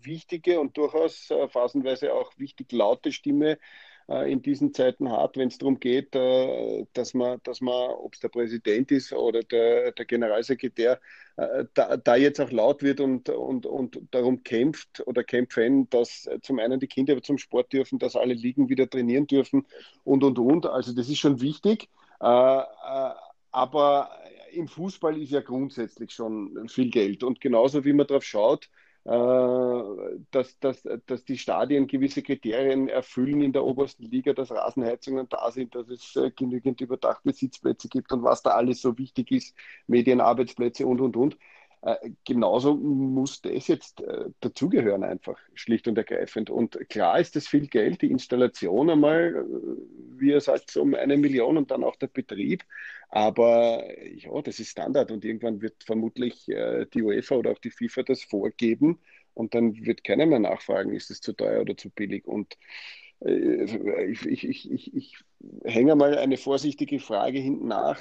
[0.00, 3.58] wichtige und durchaus äh, phasenweise auch wichtig laute Stimme
[4.08, 8.20] in diesen Zeiten hat, wenn es darum geht, äh, dass man, dass man, ob es
[8.20, 11.00] der Präsident ist oder der, der Generalsekretär,
[11.36, 16.28] äh, da, da, jetzt auch laut wird und, und, und darum kämpft oder kämpfen, dass
[16.42, 19.66] zum einen die Kinder zum Sport dürfen, dass alle Ligen wieder trainieren dürfen
[20.04, 20.66] und und und.
[20.66, 21.88] Also das ist schon wichtig.
[22.18, 24.10] aber
[24.52, 27.24] im Fußball ist ja grundsätzlich schon viel Geld.
[27.24, 28.68] Und genauso wie man darauf schaut, äh,
[29.04, 35.50] dass, dass, dass die Stadien gewisse Kriterien erfüllen in der obersten Liga, dass Rasenheizungen da
[35.50, 39.56] sind, dass es äh, genügend überdachte Sitzplätze gibt und was da alles so wichtig ist,
[39.88, 41.36] Medienarbeitsplätze und, und, und.
[41.82, 46.48] Äh, genauso muss das jetzt äh, dazugehören, einfach schlicht und ergreifend.
[46.48, 51.16] Und klar ist das viel Geld, die Installation einmal, äh, wie er sagt, um eine
[51.16, 52.64] Million und dann auch der Betrieb.
[53.08, 53.84] Aber
[54.16, 58.04] ja, das ist Standard und irgendwann wird vermutlich äh, die UEFA oder auch die FIFA
[58.04, 59.00] das vorgeben
[59.34, 62.26] und dann wird keiner mehr nachfragen, ist es zu teuer oder zu billig.
[62.28, 62.56] Und
[63.24, 63.64] äh,
[64.06, 65.16] ich, ich, ich, ich,
[65.64, 68.00] hänge mal eine vorsichtige Frage hinten nach.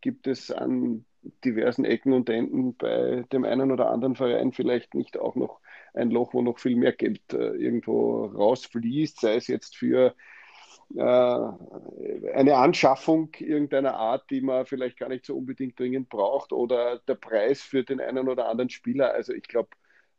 [0.00, 1.04] Gibt es an
[1.44, 5.60] diversen Ecken und Enden bei dem einen oder anderen Verein vielleicht nicht auch noch
[5.94, 10.14] ein Loch, wo noch viel mehr Geld äh, irgendwo rausfließt, sei es jetzt für
[10.96, 11.00] äh,
[12.34, 17.14] eine Anschaffung irgendeiner Art, die man vielleicht gar nicht so unbedingt dringend braucht, oder der
[17.14, 19.12] Preis für den einen oder anderen Spieler.
[19.12, 19.70] Also ich glaube,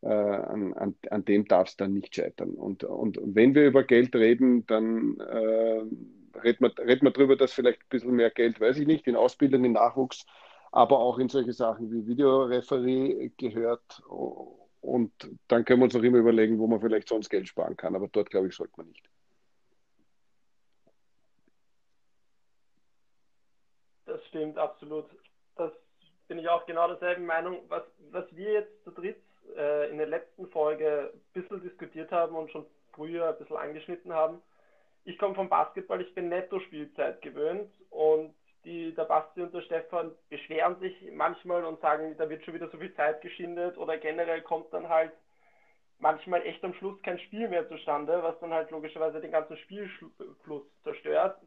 [0.02, 2.52] äh, an, an, an, dem darf es dann nicht scheitern.
[2.52, 7.54] Und, und wenn wir über Geld reden, dann äh, reden wir, reden wir darüber, dass
[7.54, 10.26] vielleicht ein bisschen mehr Geld, weiß ich nicht, in Ausbildung, in Nachwuchs,
[10.72, 14.02] aber auch in solche Sachen wie Videoreferie gehört.
[14.82, 15.12] Und
[15.48, 17.96] dann können wir uns auch immer überlegen, wo man vielleicht sonst Geld sparen kann.
[17.96, 19.08] Aber dort, glaube ich, sollte man nicht.
[24.06, 25.06] Das stimmt, absolut.
[25.56, 25.72] Das
[26.28, 27.60] bin ich auch genau derselben Meinung.
[27.68, 29.22] Was, was wir jetzt zu dritt
[29.56, 34.14] äh, in der letzten Folge ein bisschen diskutiert haben und schon früher ein bisschen angeschnitten
[34.14, 34.42] haben.
[35.04, 38.34] Ich komme vom Basketball, ich bin Netto-Spielzeit gewöhnt und
[38.65, 42.69] die, der Basti und der Stefan beschweren sich manchmal und sagen, da wird schon wieder
[42.69, 45.12] so viel Zeit geschindet oder generell kommt dann halt
[46.00, 50.63] manchmal echt am Schluss kein Spiel mehr zustande, was dann halt logischerweise den ganzen Spielfluss
[50.84, 51.38] zerstört.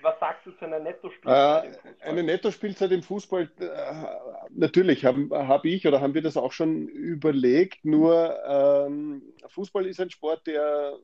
[0.00, 1.78] Was sagst du zu einer Nettospielzeit?
[1.84, 4.04] Äh, eine Nettospielzeit im Fußball, äh,
[4.50, 10.00] natürlich habe hab ich oder haben wir das auch schon überlegt, nur ähm, Fußball ist
[10.00, 10.96] ein Sport, der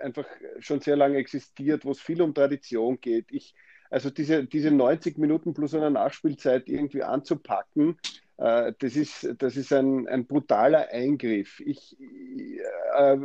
[0.00, 0.26] einfach
[0.58, 3.26] schon sehr lange existiert, wo es viel um Tradition geht.
[3.30, 3.54] Ich,
[3.90, 7.96] also diese, diese 90 Minuten plus eine Nachspielzeit irgendwie anzupacken,
[8.38, 11.60] äh, das ist, das ist ein, ein brutaler Eingriff.
[11.60, 11.96] Ich,
[12.96, 13.16] äh,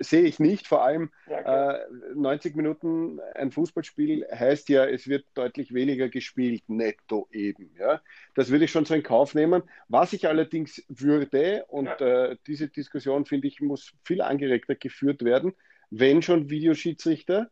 [0.00, 1.78] sehe ich nicht, vor allem äh,
[2.14, 7.70] 90 Minuten ein Fußballspiel heißt ja, es wird deutlich weniger gespielt, netto eben.
[7.78, 8.02] Ja?
[8.34, 9.62] Das würde ich schon so in Kauf nehmen.
[9.88, 12.26] Was ich allerdings würde, und ja.
[12.26, 15.54] äh, diese Diskussion finde ich, muss viel angeregter geführt werden,
[15.88, 17.50] wenn schon Videoschiedsrichter,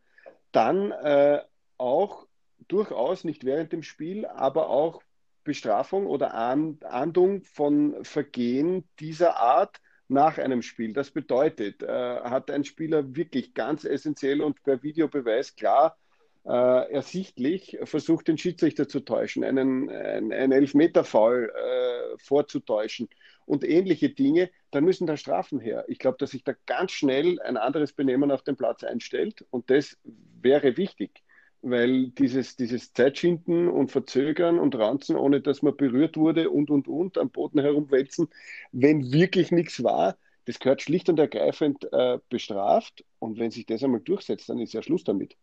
[0.52, 1.40] dann äh,
[1.78, 2.27] auch
[2.66, 5.02] durchaus nicht während dem Spiel, aber auch
[5.44, 10.92] Bestrafung oder Ahndung von Vergehen dieser Art nach einem Spiel.
[10.92, 15.96] Das bedeutet, äh, hat ein Spieler wirklich ganz essentiell und per Videobeweis klar
[16.44, 23.08] äh, ersichtlich versucht, den Schiedsrichter zu täuschen, einen, einen, einen Elfmeter-Foul äh, vorzutäuschen
[23.44, 25.84] und ähnliche Dinge, dann müssen da Strafen her.
[25.88, 29.70] Ich glaube, dass sich da ganz schnell ein anderes Benehmen auf den Platz einstellt und
[29.70, 29.98] das
[30.40, 31.22] wäre wichtig
[31.62, 36.88] weil dieses, dieses Zeitschinden und Verzögern und Ranzen, ohne dass man berührt wurde und, und,
[36.88, 38.28] und, am Boden herumwälzen,
[38.72, 43.04] wenn wirklich nichts war, das gehört schlicht und ergreifend äh, bestraft.
[43.18, 45.36] Und wenn sich das einmal durchsetzt, dann ist ja Schluss damit.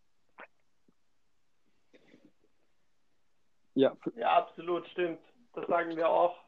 [3.76, 5.20] Ja, ja absolut, stimmt.
[5.54, 6.45] Das sagen wir auch.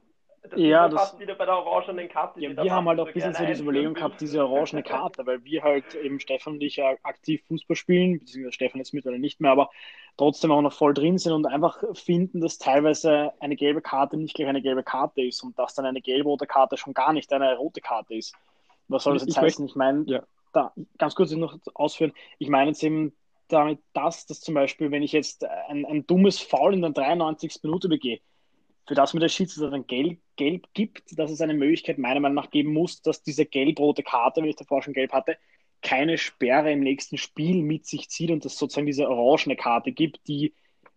[0.50, 2.40] Das ja, das fast wieder bei der orangenen Karte.
[2.42, 5.44] Ja, wir haben halt auch ein bisschen so diese Überlegung gehabt, diese orangene Karte, weil
[5.44, 9.42] wir halt eben Stefan und ich ja aktiv Fußball spielen, beziehungsweise Stefan jetzt mittlerweile nicht
[9.42, 9.70] mehr, aber
[10.18, 14.36] trotzdem auch noch voll drin sind und einfach finden, dass teilweise eine gelbe Karte nicht
[14.36, 17.56] gleich eine gelbe Karte ist und dass dann eine gelb-rote Karte schon gar nicht eine
[17.58, 18.36] rote Karte ist.
[18.88, 19.66] Was soll das jetzt ich heißen?
[19.66, 20.24] Ich meine, ja.
[20.54, 23.14] da, ganz kurz noch ausführen, ich meine jetzt eben
[23.48, 27.60] damit das, dass zum Beispiel, wenn ich jetzt ein, ein dummes Foul in der 93.
[27.64, 28.20] Minute begehe,
[28.88, 32.36] für das mir der Schiedsrichter dann gelb, gelb gibt, dass es eine Möglichkeit meiner Meinung
[32.36, 35.38] nach geben muss, dass diese gelb-rote Karte, wenn ich davor schon gelb hatte,
[35.82, 40.28] keine Sperre im nächsten Spiel mit sich zieht und es sozusagen diese orangene Karte gibt,
[40.28, 40.54] die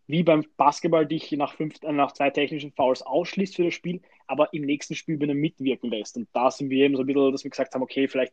[0.06, 4.00] wie beim Basketball dich nach, fünf, äh, nach zwei technischen Fouls ausschließt für das Spiel,
[4.26, 6.16] aber im nächsten Spiel wieder mitwirken lässt.
[6.16, 8.32] Und da sind wir eben so ein bisschen, dass wir gesagt haben, okay, vielleicht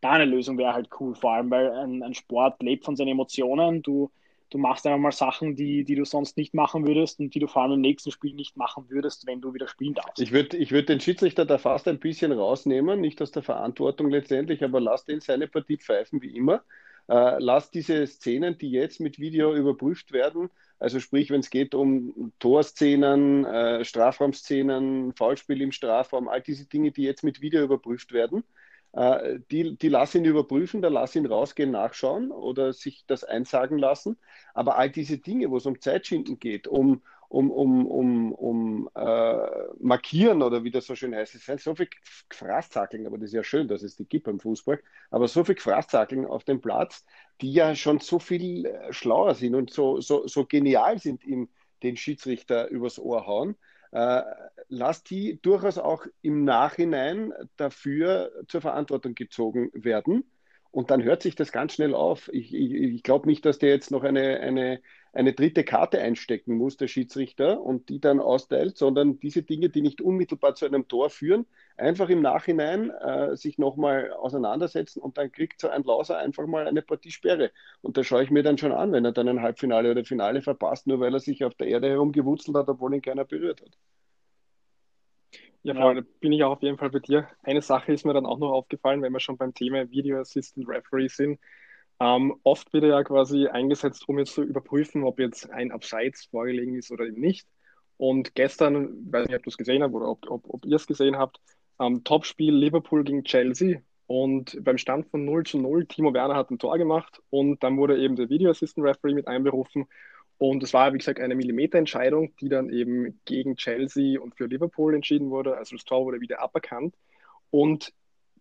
[0.00, 3.08] da eine Lösung wäre halt cool, vor allem weil ein, ein Sport lebt von seinen
[3.08, 3.82] Emotionen.
[3.82, 4.10] Du
[4.50, 7.46] du machst einfach mal Sachen, die, die du sonst nicht machen würdest und die du
[7.46, 10.20] vor allem im nächsten Spiel nicht machen würdest, wenn du wieder spielen darfst.
[10.20, 14.10] Ich würde ich würd den Schiedsrichter da fast ein bisschen rausnehmen, nicht aus der Verantwortung
[14.10, 16.62] letztendlich, aber lass den seine Partie pfeifen wie immer.
[17.08, 21.74] Äh, lass diese Szenen, die jetzt mit Video überprüft werden, also sprich, wenn es geht
[21.74, 28.12] um Torszenen, äh, Strafraumszenen, Foulspiel im Strafraum, all diese Dinge, die jetzt mit Video überprüft
[28.12, 28.44] werden,
[28.96, 33.78] äh, die, die lass ihn überprüfen, da lass ihn rausgehen, nachschauen oder sich das einsagen
[33.78, 34.16] lassen.
[34.54, 39.46] Aber all diese Dinge, wo es um Zeitschinden geht, um, um, um, um, um äh,
[39.80, 41.88] Markieren oder wie das so schön heißt, es sind so viel
[42.32, 44.80] Fraßzackeln, aber das ist ja schön, dass es die gibt beim Fußball,
[45.10, 47.04] aber so viel Fraßzackeln auf dem Platz,
[47.42, 51.48] die ja schon so viel äh, schlauer sind und so, so, so genial sind, ihm
[51.82, 53.56] den Schiedsrichter übers Ohr hauen,
[53.92, 54.22] äh,
[54.68, 60.24] lass die durchaus auch im Nachhinein dafür zur Verantwortung gezogen werden.
[60.76, 62.28] Und dann hört sich das ganz schnell auf.
[62.34, 64.82] Ich, ich, ich glaube nicht, dass der jetzt noch eine, eine,
[65.14, 69.80] eine dritte Karte einstecken muss, der Schiedsrichter, und die dann austeilt, sondern diese Dinge, die
[69.80, 71.46] nicht unmittelbar zu einem Tor führen,
[71.78, 76.66] einfach im Nachhinein äh, sich nochmal auseinandersetzen und dann kriegt so ein Lauser einfach mal
[76.66, 77.52] eine Partiesperre.
[77.80, 80.42] Und da schaue ich mir dann schon an, wenn er dann ein Halbfinale oder Finale
[80.42, 83.78] verpasst, nur weil er sich auf der Erde herumgewurzelt hat, obwohl ihn keiner berührt hat.
[85.66, 86.00] Ja, ja.
[86.20, 87.28] bin ich auch auf jeden Fall bei dir.
[87.42, 90.68] Eine Sache ist mir dann auch noch aufgefallen, wenn wir schon beim Thema Video Assistant
[90.68, 91.40] Referee sind.
[91.98, 96.26] Ähm, oft wird er ja quasi eingesetzt, um jetzt zu überprüfen, ob jetzt ein Abseits
[96.26, 97.48] vorgelegen ist oder eben nicht.
[97.96, 100.86] Und gestern, weiß nicht, ob du es gesehen hast oder ob, ob, ob ihr es
[100.86, 101.40] gesehen habt,
[101.80, 103.80] ähm, Topspiel Liverpool gegen Chelsea.
[104.06, 107.76] Und beim Stand von 0 zu 0, Timo Werner hat ein Tor gemacht und dann
[107.76, 109.88] wurde eben der Video Assistant Referee mit einberufen
[110.38, 114.94] und es war, wie gesagt, eine Millimeterentscheidung, die dann eben gegen Chelsea und für Liverpool
[114.94, 115.56] entschieden wurde.
[115.56, 116.94] Also das Tor wurde wieder aberkannt.
[117.50, 117.92] Und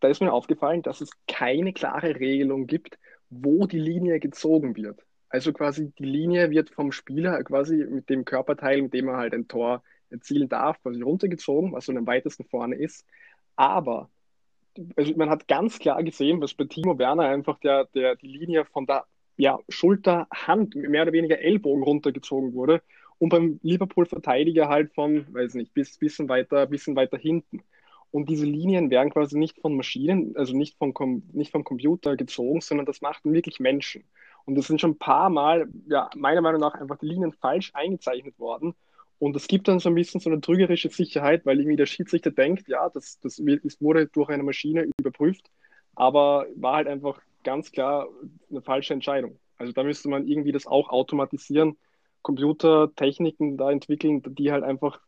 [0.02, 5.00] da ist mir aufgefallen, dass es keine klare Regelung gibt, wo die Linie gezogen wird.
[5.30, 9.34] Also quasi die Linie wird vom Spieler quasi mit dem Körperteil, mit dem er halt
[9.34, 13.06] ein Tor erzielen darf, quasi runtergezogen, was so am weitesten vorne ist.
[13.56, 14.10] Aber
[14.98, 18.66] also man hat ganz klar gesehen, was bei Timo Werner einfach der, der, die Linie
[18.66, 19.06] von der
[19.38, 22.82] ja, Schulter, Hand, mehr oder weniger Ellbogen runtergezogen wurde
[23.18, 27.62] und beim Liverpool-Verteidiger halt von, weiß nicht, bis bisschen weiter, bisschen weiter hinten.
[28.12, 30.94] Und diese Linien werden quasi nicht von Maschinen, also nicht vom,
[31.34, 34.06] nicht vom Computer gezogen, sondern das machten wirklich Menschen.
[34.46, 37.72] Und das sind schon ein paar Mal, ja, meiner Meinung nach einfach die Linien falsch
[37.74, 38.74] eingezeichnet worden.
[39.20, 42.32] Und es gibt dann so ein bisschen so eine trügerische Sicherheit, weil irgendwie der Schiedsrichter
[42.32, 45.50] denkt, ja, das, das wurde durch eine Maschine überprüft,
[45.96, 48.10] aber war halt einfach ganz klar
[48.50, 49.40] eine falsche Entscheidung.
[49.58, 51.78] Also da müsste man irgendwie das auch automatisieren,
[52.22, 55.00] Computertechniken da entwickeln, die halt einfach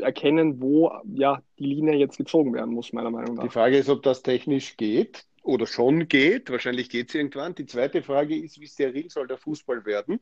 [0.00, 3.44] erkennen, wo ja die Linie jetzt gezogen werden muss, meiner Meinung nach.
[3.44, 6.50] Die Frage ist, ob das technisch geht oder schon geht.
[6.50, 7.54] Wahrscheinlich geht es irgendwann.
[7.54, 10.18] Die zweite Frage ist, wie steril soll der Fußball werden?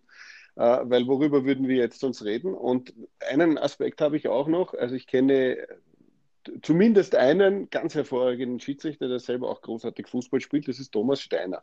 [0.56, 2.54] Äh, weil worüber würden wir jetzt uns reden?
[2.54, 2.92] Und
[3.30, 4.74] einen Aspekt habe ich auch noch.
[4.74, 5.66] Also ich kenne
[6.62, 11.62] zumindest einen ganz hervorragenden Schiedsrichter, der selber auch großartig Fußball spielt, das ist Thomas Steiner.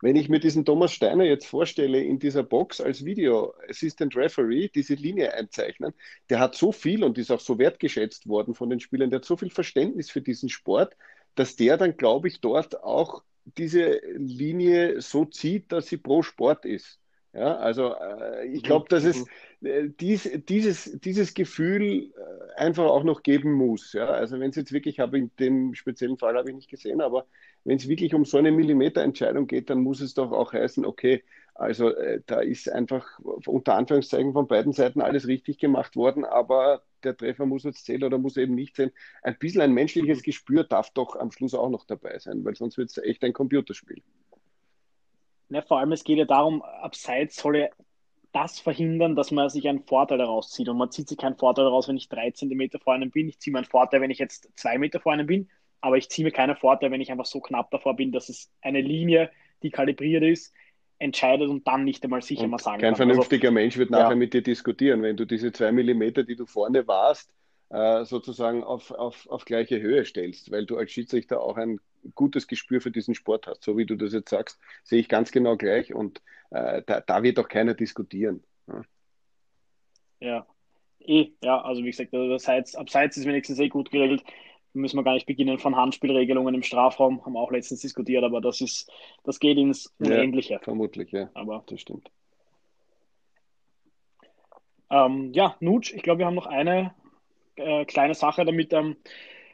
[0.00, 4.68] Wenn ich mir diesen Thomas Steiner jetzt vorstelle, in dieser Box als Video Assistant Referee
[4.68, 5.92] diese Linie einzeichnen,
[6.28, 9.24] der hat so viel und ist auch so wertgeschätzt worden von den Spielern, der hat
[9.24, 10.96] so viel Verständnis für diesen Sport,
[11.34, 16.64] dass der dann, glaube ich, dort auch diese Linie so zieht, dass sie pro Sport
[16.64, 17.00] ist.
[17.32, 19.26] Ja, also äh, ich glaube, dass es mhm.
[19.60, 23.92] Dies, dieses, dieses Gefühl äh, einfach auch noch geben muss.
[23.92, 24.06] Ja?
[24.06, 27.26] Also wenn es jetzt wirklich, habe in dem speziellen Fall habe ich nicht gesehen, aber
[27.64, 31.22] wenn es wirklich um so eine Millimeterentscheidung geht, dann muss es doch auch heißen, okay,
[31.54, 36.82] also äh, da ist einfach unter Anführungszeichen von beiden Seiten alles richtig gemacht worden, aber
[37.04, 38.92] der Treffer muss jetzt zählen oder muss eben nicht zählen.
[39.22, 40.22] Ein bisschen ein menschliches.
[40.22, 43.34] Gespür darf doch am Schluss auch noch dabei sein, weil sonst wird es echt ein
[43.34, 44.02] Computerspiel.
[45.50, 47.68] Ne, vor allem, es geht ja darum, abseits soll ja
[48.32, 50.68] das verhindern, dass man sich einen Vorteil daraus zieht.
[50.68, 53.28] Und man zieht sich keinen Vorteil daraus, wenn ich drei Zentimeter vor einem bin.
[53.28, 55.48] Ich ziehe mir einen Vorteil, wenn ich jetzt zwei Meter vor einem bin.
[55.80, 58.50] Aber ich ziehe mir keinen Vorteil, wenn ich einfach so knapp davor bin, dass es
[58.60, 59.30] eine Linie,
[59.62, 60.52] die kalibriert ist,
[60.98, 63.08] entscheidet und dann nicht einmal sicher und mal sagen Kein kann.
[63.08, 64.16] vernünftiger also, Mensch wird nachher ja.
[64.16, 67.32] mit dir diskutieren, wenn du diese zwei Millimeter, die du vorne warst,
[67.70, 71.80] äh, sozusagen auf, auf, auf gleiche Höhe stellst, weil du als Schiedsrichter auch ein
[72.14, 73.62] gutes Gespür für diesen Sport hast.
[73.62, 77.22] So wie du das jetzt sagst, sehe ich ganz genau gleich und äh, da, da,
[77.22, 78.42] wird auch keiner diskutieren.
[78.66, 78.82] Ja.
[80.20, 80.46] ja.
[81.00, 84.22] Eh, ja, also wie gesagt, also abseits, abseits ist wenigstens eh gut geregelt.
[84.72, 88.40] Müssen wir gar nicht beginnen von Handspielregelungen im Strafraum, haben wir auch letztens diskutiert, aber
[88.40, 88.88] das ist,
[89.24, 90.54] das geht ins Unendliche.
[90.54, 91.28] Ja, vermutlich, ja.
[91.34, 92.08] Aber das stimmt.
[94.90, 96.94] Ähm, ja, Nutsch, ich glaube, wir haben noch eine
[97.56, 98.96] äh, kleine Sache, damit ähm,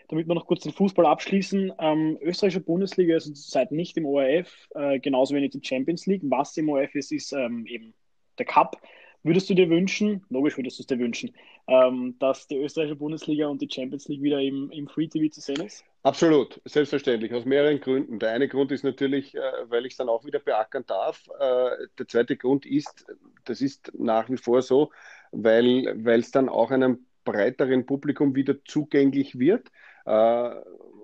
[0.08, 1.72] damit wir noch kurz den Fußball abschließen.
[1.78, 6.22] Ähm, österreichische Bundesliga ist zurzeit nicht im ORF, äh, genauso wenig die Champions League.
[6.24, 7.94] Was im ORF ist, ist ähm, eben
[8.38, 8.80] der Cup.
[9.22, 11.32] Würdest du dir wünschen, logisch würdest du es dir wünschen,
[11.66, 15.40] ähm, dass die österreichische Bundesliga und die Champions League wieder im, im Free TV zu
[15.40, 15.84] sehen ist?
[16.04, 18.20] Absolut, selbstverständlich, aus mehreren Gründen.
[18.20, 21.26] Der eine Grund ist natürlich, äh, weil ich es dann auch wieder beackern darf.
[21.40, 23.04] Äh, der zweite Grund ist,
[23.44, 24.92] das ist nach wie vor so,
[25.32, 29.72] weil es dann auch einem breiteren Publikum wieder zugänglich wird
[30.06, 30.50] äh,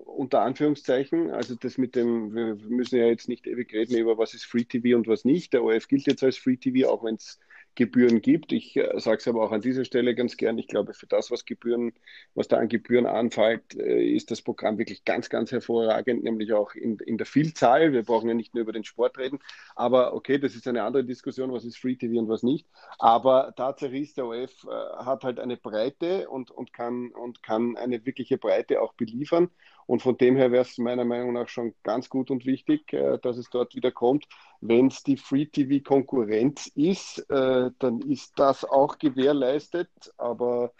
[0.05, 1.31] unter Anführungszeichen.
[1.31, 4.63] Also das mit dem, wir müssen ja jetzt nicht ewig reden über was ist Free
[4.63, 5.53] TV und was nicht.
[5.53, 7.39] Der ORF gilt jetzt als Free TV, auch wenn es
[7.75, 8.51] Gebühren gibt.
[8.51, 10.57] Ich äh, sage es aber auch an dieser Stelle ganz gern.
[10.57, 11.93] Ich glaube, für das, was Gebühren,
[12.35, 16.75] was da an Gebühren anfällt, äh, ist das Programm wirklich ganz, ganz hervorragend, nämlich auch
[16.75, 17.93] in, in der Vielzahl.
[17.93, 19.39] Wir brauchen ja nicht nur über den Sport reden,
[19.75, 22.67] aber okay, das ist eine andere Diskussion, was ist Free TV und was nicht.
[22.99, 27.77] Aber Tatsache ist, der OF äh, hat halt eine Breite und, und, kann, und kann
[27.77, 29.49] eine wirkliche Breite auch beliefern.
[29.85, 33.17] Und von dem her wäre es meiner Meinung nach schon ganz gut und wichtig, äh,
[33.19, 34.25] dass es dort wieder kommt.
[34.61, 39.89] Wenn es die Free-TV-Konkurrenz ist, äh, dann ist das auch gewährleistet.
[40.17, 40.73] Aber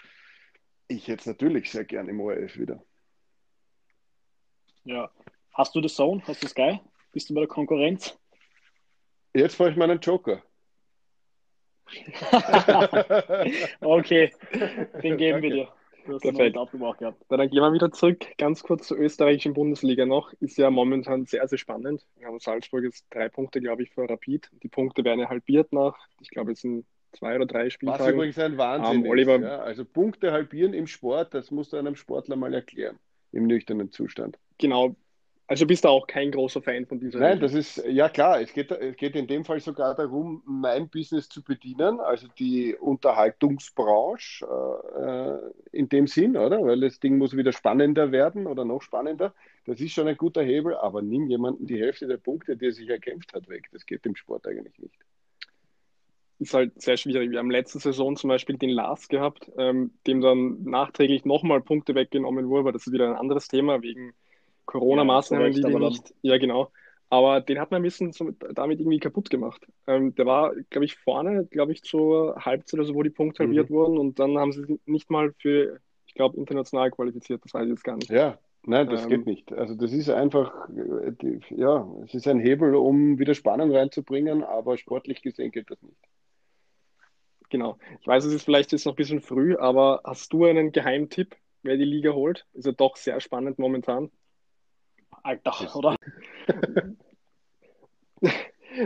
[0.88, 2.84] ich hätte es natürlich sehr gerne im ORF wieder.
[4.84, 5.10] Ja.
[5.54, 6.22] Hast du das Zone?
[6.26, 6.80] Hast du Sky?
[7.12, 8.18] Bist du bei der Konkurrenz?
[9.34, 10.42] Jetzt fahre ich meinen Joker.
[13.82, 14.34] okay,
[15.04, 15.42] den geben Danke.
[15.42, 15.74] wir dir.
[16.04, 16.56] Perfekt.
[17.30, 20.34] Dann gehen wir wieder zurück, ganz kurz zur österreichischen Bundesliga noch.
[20.39, 22.06] Ist ja momentan sehr, sehr spannend.
[22.18, 24.49] Wir haben Salzburg jetzt drei Punkte, glaube ich, für Rapid.
[24.64, 28.06] Die Punkte werden ja halbiert nach, ich glaube, es sind zwei oder drei Spieltagen.
[28.06, 29.60] Was übrigens ein Wahnsinn um, Oliver, ist, ja?
[29.60, 32.97] Also Punkte halbieren im Sport, das musst du einem Sportler mal erklären,
[33.32, 34.38] im nüchternen Zustand.
[34.58, 34.95] Genau,
[35.46, 37.41] also bist du auch kein großer Fan von dieser Nein, Regel.
[37.41, 41.28] das ist, ja klar, es geht, es geht in dem Fall sogar darum, mein Business
[41.28, 44.46] zu bedienen, also die Unterhaltungsbranche
[44.96, 46.62] äh, in dem Sinn, oder?
[46.64, 49.34] Weil das Ding muss wieder spannender werden oder noch spannender.
[49.66, 52.72] Das ist schon ein guter Hebel, aber nimm jemanden die Hälfte der Punkte, die er
[52.72, 53.68] sich erkämpft hat, weg.
[53.74, 54.96] Das geht im Sport eigentlich nicht.
[56.39, 57.32] Ist halt sehr schwierig.
[57.32, 61.96] Wir haben letzte Saison zum Beispiel den Lars gehabt, ähm, dem dann nachträglich nochmal Punkte
[61.96, 64.14] weggenommen wurde, aber das ist wieder ein anderes Thema wegen
[64.66, 66.72] Corona-Maßnahmen, ja, die, die nicht, ja genau,
[67.09, 69.68] aber den hat man ein bisschen so, damit irgendwie kaputt gemacht.
[69.86, 73.43] Ähm, der war, glaube ich, vorne, glaube ich, zur Halbzeit oder so, wo die Punkte
[73.43, 73.49] mhm.
[73.49, 77.66] halbiert wurden und dann haben sie nicht mal für, ich glaube, international qualifiziert, das weiß
[77.66, 78.09] ich jetzt gar nicht.
[78.09, 79.53] Ja, nein, das ähm, geht nicht.
[79.53, 84.78] Also das ist einfach, äh, ja, es ist ein Hebel, um wieder Spannung reinzubringen, aber
[84.78, 85.97] sportlich gesehen geht das nicht.
[87.53, 87.78] Genau.
[88.01, 91.36] Ich weiß, es ist vielleicht jetzt noch ein bisschen früh, aber hast du einen Geheimtipp,
[91.61, 92.47] wer die Liga holt?
[92.53, 94.09] Ist ja doch sehr spannend momentan.
[95.24, 95.96] Alter, oder?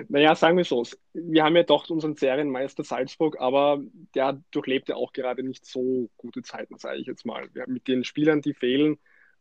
[0.10, 0.84] naja, sagen wir so.
[1.14, 3.82] Wir haben ja doch unseren Serienmeister Salzburg, aber
[4.16, 7.50] der durchlebt ja auch gerade nicht so gute Zeiten, sage ich jetzt mal.
[7.54, 8.98] Wir, mit den Spielern, die fehlen.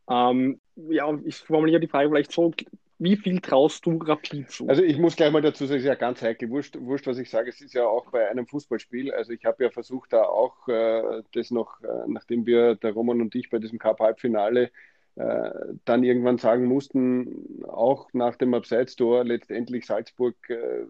[0.09, 2.51] Ähm, ja, ich formuliere die Frage vielleicht so:
[2.97, 4.67] Wie viel traust du Rapid zu?
[4.67, 6.49] Also, ich muss gleich mal dazu sagen, es ist ja ganz heikel.
[6.49, 7.49] Wurscht, wurscht, was ich sage.
[7.49, 9.13] Es ist ja auch bei einem Fußballspiel.
[9.13, 13.21] Also, ich habe ja versucht, da auch äh, das noch, äh, nachdem wir, der Roman
[13.21, 14.71] und ich, bei diesem Cup-Halbfinale
[15.17, 15.49] äh,
[15.85, 20.85] dann irgendwann sagen mussten, auch nach dem Abseits-Tor letztendlich Salzburg äh,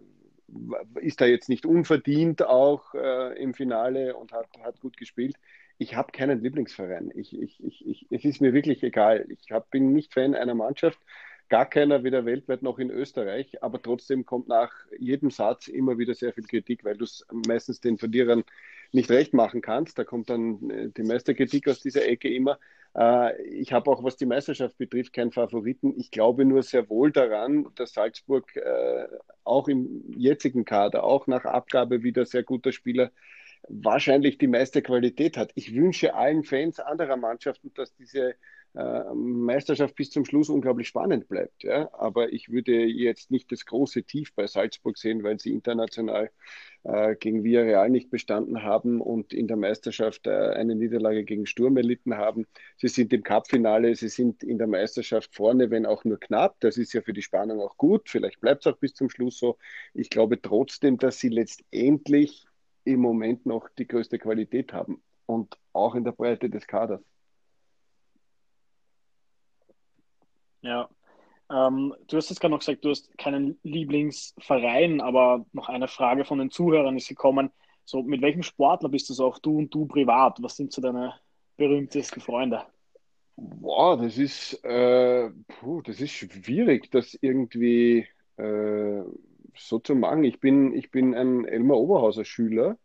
[1.00, 5.36] ist da jetzt nicht unverdient auch äh, im Finale und hat, hat gut gespielt.
[5.78, 7.10] Ich habe keinen Lieblingsverein.
[7.14, 9.26] Ich, ich, ich, ich, es ist mir wirklich egal.
[9.28, 10.98] Ich hab, bin nicht Fan einer Mannschaft,
[11.48, 16.14] gar keiner weder weltweit noch in Österreich, aber trotzdem kommt nach jedem Satz immer wieder
[16.14, 18.44] sehr viel Kritik, weil du es meistens den Verlierern
[18.92, 19.98] nicht recht machen kannst.
[19.98, 22.58] Da kommt dann äh, die meiste Kritik aus dieser Ecke immer.
[22.96, 25.94] Äh, ich habe auch, was die Meisterschaft betrifft, keinen Favoriten.
[25.96, 29.06] Ich glaube nur sehr wohl daran, dass Salzburg äh,
[29.44, 33.10] auch im jetzigen Kader, auch nach Abgabe wieder sehr guter Spieler,
[33.68, 35.50] wahrscheinlich die meiste Qualität hat.
[35.54, 38.34] Ich wünsche allen Fans anderer Mannschaften, dass diese
[39.14, 41.64] Meisterschaft bis zum Schluss unglaublich spannend bleibt.
[41.64, 41.90] Ja?
[41.94, 46.30] Aber ich würde jetzt nicht das große Tief bei Salzburg sehen, weil sie international
[46.84, 51.76] äh, gegen Villarreal nicht bestanden haben und in der Meisterschaft äh, eine Niederlage gegen Sturm
[51.76, 52.46] erlitten haben.
[52.76, 56.56] Sie sind im Cup-Finale, sie sind in der Meisterschaft vorne, wenn auch nur knapp.
[56.60, 58.08] Das ist ja für die Spannung auch gut.
[58.08, 59.58] Vielleicht bleibt es auch bis zum Schluss so.
[59.92, 62.44] Ich glaube trotzdem, dass sie letztendlich
[62.84, 67.02] im Moment noch die größte Qualität haben und auch in der Breite des Kaders.
[70.62, 70.88] Ja.
[71.50, 76.24] Ähm, du hast jetzt gerade noch gesagt, du hast keinen Lieblingsverein, aber noch eine Frage
[76.24, 77.50] von den Zuhörern ist gekommen.
[77.84, 80.42] So, mit welchem Sportler bist du so auch du und du privat?
[80.42, 81.14] Was sind so deine
[81.56, 82.62] berühmtesten Freunde?
[83.36, 88.06] Boah, das ist, äh, puh, das ist schwierig, das irgendwie
[88.36, 89.02] äh,
[89.56, 90.24] so zu machen.
[90.24, 92.76] Ich bin, ich bin ein Elmar Oberhauser Schüler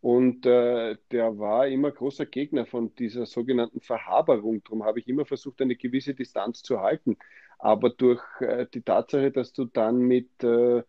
[0.00, 4.62] und äh, der war immer großer Gegner von dieser sogenannten Verhaberung.
[4.62, 7.16] Darum habe ich immer versucht, eine gewisse Distanz zu halten.
[7.58, 10.82] Aber durch äh, die Tatsache, dass du dann mit äh,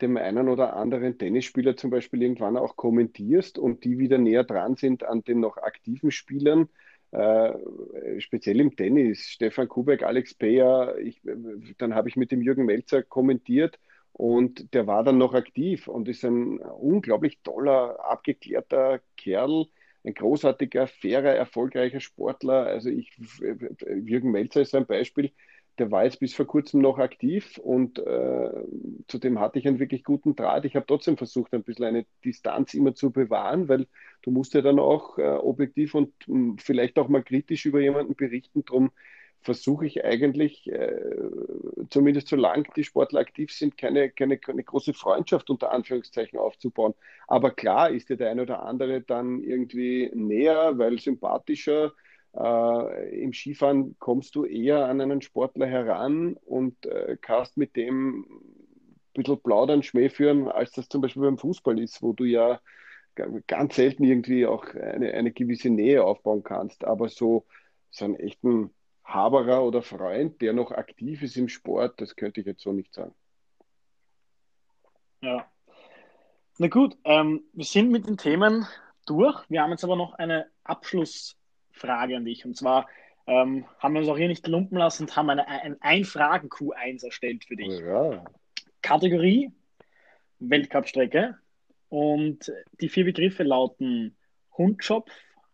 [0.00, 4.76] dem einen oder anderen Tennisspieler zum Beispiel irgendwann auch kommentierst und die wieder näher dran
[4.76, 6.68] sind an den noch aktiven Spielern,
[7.12, 7.52] äh,
[8.18, 11.20] speziell im Tennis, Stefan Kubek, Alex Peyer, ich,
[11.78, 13.78] dann habe ich mit dem Jürgen Melzer kommentiert
[14.12, 19.66] und der war dann noch aktiv und ist ein unglaublich toller, abgeklärter Kerl,
[20.04, 22.66] ein großartiger, fairer, erfolgreicher Sportler.
[22.66, 25.32] Also ich, Jürgen Melzer ist ein Beispiel,
[25.80, 28.50] der war jetzt bis vor kurzem noch aktiv und äh,
[29.08, 30.66] zudem hatte ich einen wirklich guten Draht.
[30.66, 33.86] Ich habe trotzdem versucht, ein bisschen eine Distanz immer zu bewahren, weil
[34.22, 37.80] du musst ja dann auch äh, objektiv und mh, hm, vielleicht auch mal kritisch über
[37.80, 38.64] jemanden berichten.
[38.64, 38.90] Drum
[39.42, 41.00] versuche ich eigentlich, äh,
[41.88, 46.94] zumindest solange die Sportler aktiv sind, keine, keine, keine große Freundschaft unter Anführungszeichen aufzubauen.
[47.26, 51.92] Aber klar ist dir der eine oder andere dann irgendwie näher, weil sympathischer.
[52.36, 58.26] Äh, Im Skifahren kommst du eher an einen Sportler heran und äh, kannst mit dem
[59.16, 62.60] ein bisschen plaudern, Schmäh führen, als das zum Beispiel beim Fußball ist, wo du ja
[63.46, 66.84] ganz selten irgendwie auch eine, eine gewisse Nähe aufbauen kannst.
[66.84, 67.46] Aber so,
[67.90, 68.70] so einen echten
[69.12, 72.94] Haberer oder Freund, der noch aktiv ist im Sport, das könnte ich jetzt so nicht
[72.94, 73.14] sagen.
[75.22, 75.50] Ja.
[76.58, 78.66] Na gut, ähm, wir sind mit den Themen
[79.06, 79.48] durch.
[79.48, 81.36] Wir haben jetzt aber noch eine Abschluss-
[81.80, 82.44] Frage an dich.
[82.44, 82.88] Und zwar
[83.26, 87.44] ähm, haben wir uns auch hier nicht lumpen lassen und haben eine, ein Ein-Fragen-Q1 erstellt
[87.44, 87.78] für dich.
[87.80, 88.24] Ja.
[88.82, 89.52] Kategorie
[90.38, 91.36] Weltcup-Strecke.
[91.88, 94.16] Und die vier Begriffe lauten
[94.56, 95.10] Hundschopf,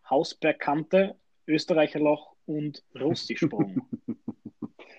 [0.07, 1.15] Hausbergkante,
[1.47, 3.87] Österreicherloch und Rustischsprung.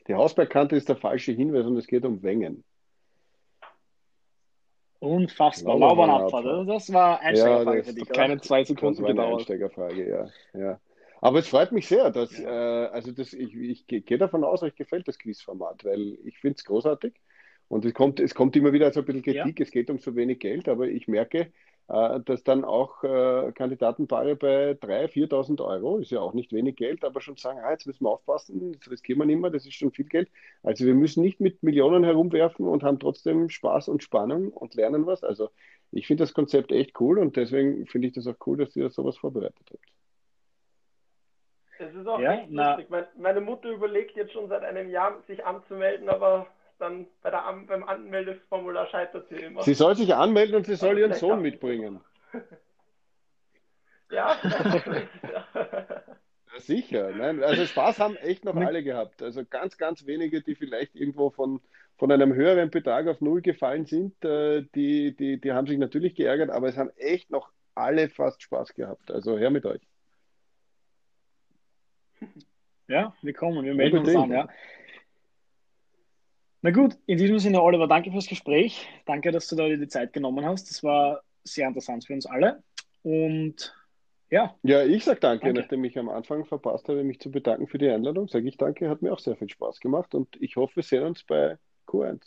[0.08, 2.64] Die Hausbergkante ist der falsche Hinweis und es geht um Wengen.
[5.00, 5.78] Unfassbar.
[5.78, 6.68] Laubermann-Abfahrt.
[6.68, 8.08] Das war Einsteigerfrage Ja, das- für dich.
[8.08, 9.26] Keine zwei Das Sekunden war eine.
[9.26, 10.28] Einsteigerfrage, ja.
[10.58, 10.80] ja.
[11.20, 14.62] Aber es freut mich sehr, dass, äh, also das, ich, ich gehe gehe davon aus,
[14.62, 17.14] euch gefällt das Quizformat, weil ich finde es großartig.
[17.68, 20.16] Und es kommt, es kommt immer wieder so ein bisschen Kritik, es geht um so
[20.16, 21.52] wenig Geld, aber ich merke,
[21.88, 27.02] dass dann auch äh, Kandidatenpaare bei 3.000, 4.000 Euro, ist ja auch nicht wenig Geld,
[27.02, 29.72] aber schon sagen, ah, jetzt müssen wir aufpassen, das riskieren wir nicht mehr, das ist
[29.74, 30.28] schon viel Geld.
[30.62, 35.06] Also wir müssen nicht mit Millionen herumwerfen und haben trotzdem Spaß und Spannung und lernen
[35.06, 35.24] was.
[35.24, 35.48] Also
[35.90, 38.90] ich finde das Konzept echt cool und deswegen finde ich das auch cool, dass ihr
[38.90, 39.86] sowas vorbereitet habt.
[41.78, 42.90] Es ist auch Ja, echt lustig.
[42.90, 46.48] Mein, meine Mutter überlegt jetzt schon seit einem Jahr, sich anzumelden, aber
[46.78, 49.62] dann bei der, An- beim Anmeldeformular scheitert sie immer.
[49.62, 52.00] Sie soll sich anmelden und sie soll Aber ihren Sohn mitbringen.
[54.10, 54.38] Ja,
[56.56, 57.10] sicher.
[57.10, 59.22] Nein, also Spaß haben echt noch alle gehabt.
[59.22, 61.60] Also ganz, ganz wenige, die vielleicht irgendwo von,
[61.98, 66.14] von einem höheren Betrag auf Null gefallen sind, äh, die, die, die haben sich natürlich
[66.14, 69.10] geärgert, aber es haben echt noch alle fast Spaß gehabt.
[69.10, 69.82] Also her mit euch.
[72.88, 74.32] Ja, wir kommen, wir melden uns Unbedingt.
[74.32, 74.48] an, ja.
[76.60, 78.88] Na gut, in diesem Sinne, Oliver, danke fürs Gespräch.
[79.06, 80.68] Danke, dass du da dir die Zeit genommen hast.
[80.68, 82.62] Das war sehr interessant für uns alle.
[83.02, 83.72] Und
[84.30, 85.60] ja, Ja, ich sage danke, Danke.
[85.60, 88.90] nachdem ich am Anfang verpasst habe, mich zu bedanken für die Einladung, sage ich danke,
[88.90, 91.56] hat mir auch sehr viel Spaß gemacht und ich hoffe, wir sehen uns bei
[91.86, 92.20] Q1.